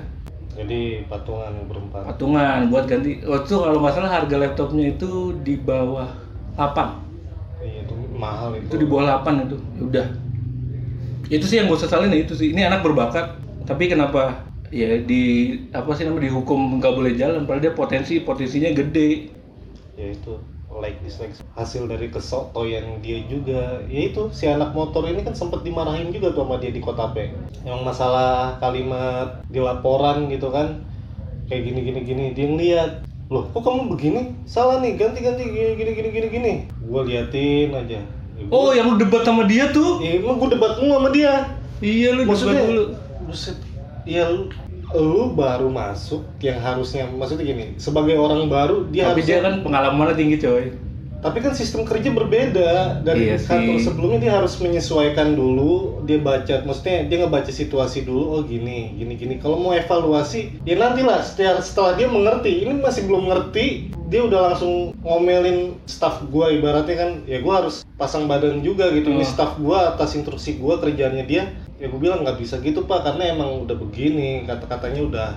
[0.52, 2.02] Jadi patungan berempat.
[2.04, 3.22] patungan buat ganti.
[3.22, 6.10] Waktu itu kalau nggak salah harga laptopnya itu di bawah
[6.54, 7.06] 8
[7.58, 8.66] Iya, itu mahal itu.
[8.66, 9.56] itu di bawah 8 itu.
[9.56, 10.06] Ya udah.
[11.28, 12.50] Itu sih yang gue sesalin ya itu sih.
[12.50, 13.38] Ini anak berbakat.
[13.64, 14.42] Tapi kenapa?
[14.68, 15.22] Ya di
[15.70, 17.46] apa sih namanya dihukum nggak boleh jalan.
[17.46, 19.30] Padahal dia potensi potensinya gede.
[19.94, 20.42] Ya itu
[20.74, 23.82] like dislike hasil dari kesotoyan dia juga.
[23.90, 27.10] Ya itu si anak motor ini kan sempat dimarahin juga tuh sama dia di kota
[27.10, 27.34] P
[27.66, 30.86] yang masalah kalimat di laporan gitu kan
[31.50, 32.24] kayak gini gini gini.
[32.32, 32.90] Dia ngeliat
[33.28, 34.22] loh kok kamu begini?
[34.46, 36.52] Salah nih ganti ganti gini gini gini gini gini.
[36.86, 38.00] Gue liatin aja.
[38.38, 39.98] Ya, gua- oh yang lu debat sama dia tuh?
[39.98, 41.58] Ya, emang gue debat mulu sama dia.
[41.82, 42.84] Iya lu debat maksudnya dulu
[43.28, 43.56] buset
[44.08, 44.48] ya lu,
[44.96, 49.54] lu baru masuk yang harusnya maksudnya gini sebagai orang baru dia tapi harusnya dia kan
[49.60, 50.64] pengalamannya tinggi coy
[51.18, 53.90] Tapi kan sistem kerja berbeda dari Iya kantor sih.
[53.90, 59.18] sebelumnya dia harus menyesuaikan dulu, dia baca, maksudnya dia ngebaca situasi dulu, oh gini, gini,
[59.18, 59.34] gini.
[59.42, 62.62] Kalau mau evaluasi, ya nantilah setelah, setelah dia mengerti.
[62.62, 67.82] Ini masih belum ngerti, dia udah langsung ngomelin staff gua ibaratnya kan, ya gua harus
[67.98, 69.10] pasang badan juga gitu.
[69.10, 69.26] Ini Oh.
[69.26, 71.50] staff gua atas instruksi gua kerjaannya dia,
[71.82, 75.28] ya gua bilang nggak bisa gitu pak, karena emang udah begini, kata-katanya udah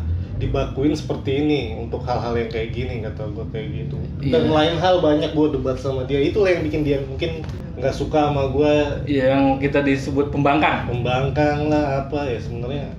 [0.41, 3.97] dibakuin seperti ini untuk hal-hal yang kayak gini kata gua kayak gitu.
[4.33, 4.51] Dan Iya.
[4.51, 6.17] lain hal banyak gue debat sama dia.
[6.17, 7.45] Itulah yang bikin dia mungkin
[7.77, 8.73] nggak suka sama gue
[9.05, 10.89] yang kita disebut pembangkang.
[10.89, 12.89] Membangkang lah apa ya sebenarnya.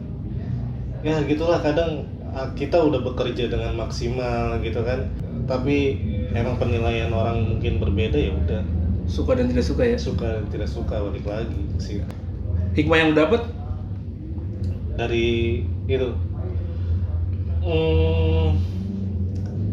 [1.02, 5.10] Ya gitulah kadang ah, kita udah bekerja dengan maksimal gitu kan.
[5.50, 5.98] Tapi
[6.30, 8.62] emang penilaian orang mungkin berbeda ya udah.
[9.10, 9.98] Suka dan tidak suka ya?
[9.98, 11.98] Suka dan tidak suka balik lagi sih
[12.72, 13.44] hikmah yang dapat
[14.96, 16.08] dari itu
[17.62, 18.46] hmm,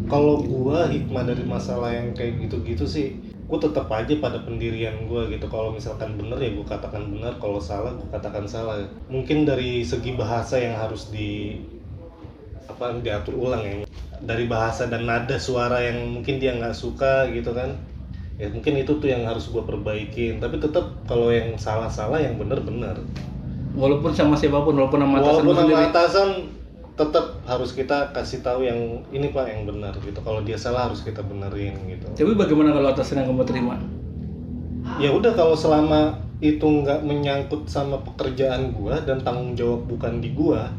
[0.09, 3.07] kalau gua hikmah dari masalah yang kayak gitu-gitu sih
[3.49, 5.49] gua tetap aja pada pendirian gua gitu.
[5.49, 8.81] Kalau misalkan bener ya gua katakan benar kalau salah gua katakan salah.
[9.09, 11.61] Mungkin dari segi bahasa yang harus di
[12.69, 13.73] apa diatur ulang ya.
[14.19, 17.73] Dari bahasa dan nada suara yang mungkin dia nggak suka gitu kan
[18.39, 20.37] ya mungkin itu tuh yang harus gua perbaikin.
[20.37, 23.01] Tapi tetap kalau yang salah-salah yang bener-bener
[23.77, 26.29] walaupun sama siapa pun walaupun sama atasan Walaupun sama sendiri atasan
[26.99, 28.75] tetap harus kita kasih tahu yang
[29.15, 30.19] ini pak yang benar gitu.
[30.19, 32.11] Kalau dia salah harus kita benerin gitu.
[32.11, 33.79] tapi bagaimana kalau atasan yang kamu terima
[34.99, 40.31] Ya udah kalau selama itu nggak menyangkut sama pekerjaan gua dan tanggung jawab bukan di
[40.33, 40.71] gua,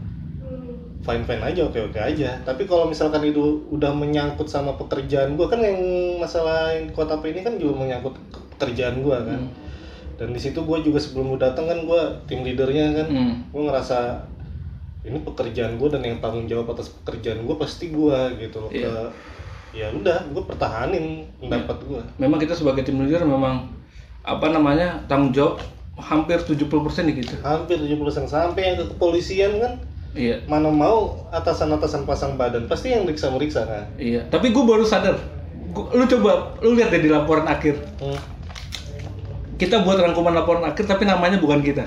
[1.04, 2.36] fine fine aja oke oke aja.
[2.44, 5.78] Tapi kalau misalkan itu udah menyangkut sama pekerjaan gua kan yang
[6.20, 9.40] masalah yang kota P ini kan juga menyangkut ke- pekerjaan gua kan.
[9.46, 9.52] Hmm.
[10.20, 13.06] Dan di situ gua juga sebelum lu datang kan gua tim leadernya kan.
[13.08, 13.32] Hmm.
[13.52, 13.98] gue ngerasa
[15.00, 18.84] ini pekerjaan gue dan yang tanggung jawab atas pekerjaan gue pasti gue gitu loh Iya.
[18.84, 18.94] ke
[19.70, 23.70] ya udah gue pertahanin pendapat gue memang kita sebagai tim leader memang
[24.20, 25.62] apa namanya tanggung jawab
[25.96, 26.66] hampir 70%
[27.06, 27.34] nih gitu.
[27.40, 29.72] hampir 70% sampai yang ke kepolisian kan
[30.10, 30.42] Iya.
[30.44, 35.14] mana mau atasan-atasan pasang badan pasti yang meriksa-meriksa kan Iya, tapi gue baru sadar.
[35.70, 37.78] Gua- lu coba, lu lihat deh di laporan akhir.
[38.02, 38.18] Hmm.
[39.54, 41.86] Kita buat rangkuman laporan akhir, tapi namanya bukan kita.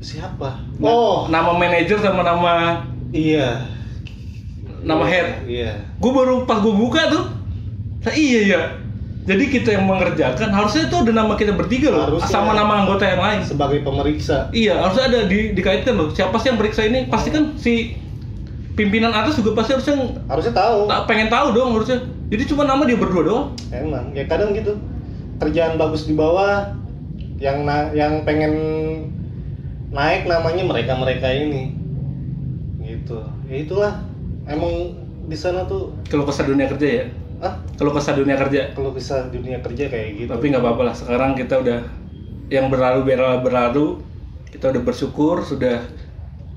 [0.00, 3.68] Siapa Na- oh nama manajer sama nama iya
[4.80, 5.26] nama Iya, head.
[5.44, 5.70] iya
[6.00, 7.24] Gue baru pas gue buka tuh,
[8.00, 8.60] nah, iya ya.
[9.20, 12.32] Jadi kita yang mengerjakan harusnya itu ada nama kita bertiga loh, Harusnya.
[12.32, 13.44] sama nama anggota yang lain.
[13.44, 16.08] sebagai pemeriksa Iya, harusnya ada di, dikaitkan loh.
[16.08, 17.04] Siapa sih yang periksa ini?
[17.06, 17.92] Pasti kan si
[18.72, 22.00] pimpinan atas juga pasti harusnya harusnya tahu tak pengen tahu dong harusnya.
[22.26, 23.46] Jadi cuma nama dia berdua doang.
[23.68, 24.80] emang ya kadang gitu
[25.36, 26.72] kerjaan bagus di bawah
[27.36, 28.52] yang na- yang pengen
[29.90, 31.74] naik namanya mereka mereka ini
[32.80, 33.92] gitu ya itulah
[34.46, 34.94] emang
[35.26, 37.04] di sana tuh Kalau kesah dunia kerja ya.
[37.38, 38.74] ah Kalau kesah dunia kerja.
[38.74, 40.94] kalau bisa dunia kerja kayak gitu Tapi nggak apa-apa lah.
[40.94, 41.80] Sekarang kita udah
[42.50, 43.86] yang berlalu berlalu berlalu.
[44.50, 45.86] Kita udah bersyukur sudah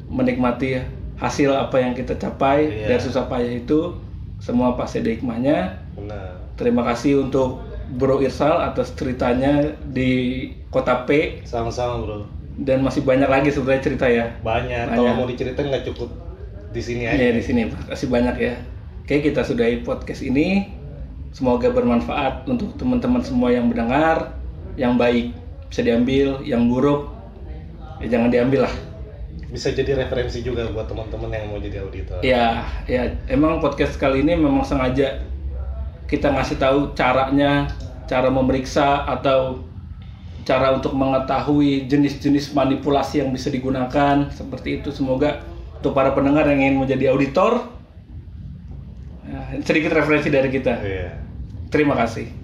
[0.09, 0.81] menikmati
[1.15, 2.97] hasil apa yang kita capai Iya.
[2.97, 3.93] dari susah payah itu.
[4.41, 5.57] Semua pasti ada hikmahnya.
[5.93, 7.61] benar Terima kasih untuk
[7.93, 12.19] Bro Irsal atas ceritanya di Kota P sama-sama bro
[12.59, 14.29] dan masih banyak lagi sebenarnya cerita ya.
[14.41, 14.97] banyak, Banyak.
[14.97, 16.09] kalau mau diceritain nggak cukup
[16.69, 18.53] di sini aja Ya di sini kasih banyak ya.
[19.01, 20.69] Oke kita sudahi podcast ini.
[21.33, 24.37] Semoga bermanfaat untuk teman-teman semua yang mendengar.
[24.77, 25.25] Yang baik
[25.69, 27.09] bisa diambil, yang buruk
[27.97, 28.75] ya jangan diambil lah.
[29.47, 34.25] bisa jadi referensi juga buat teman-teman yang mau jadi auditor Ya, ya emang podcast kali
[34.25, 35.21] ini memang sengaja
[36.09, 37.69] kita ngasih tahu caranya,
[38.09, 39.61] cara memeriksa atau
[40.43, 44.91] cara untuk mengetahui jenis-jenis manipulasi yang bisa digunakan seperti itu.
[44.91, 45.43] Semoga
[45.79, 47.67] untuk para pendengar yang ingin menjadi auditor
[49.27, 50.73] ya, sedikit referensi dari kita.
[50.83, 51.11] Iya.
[51.71, 52.42] Terima kasih.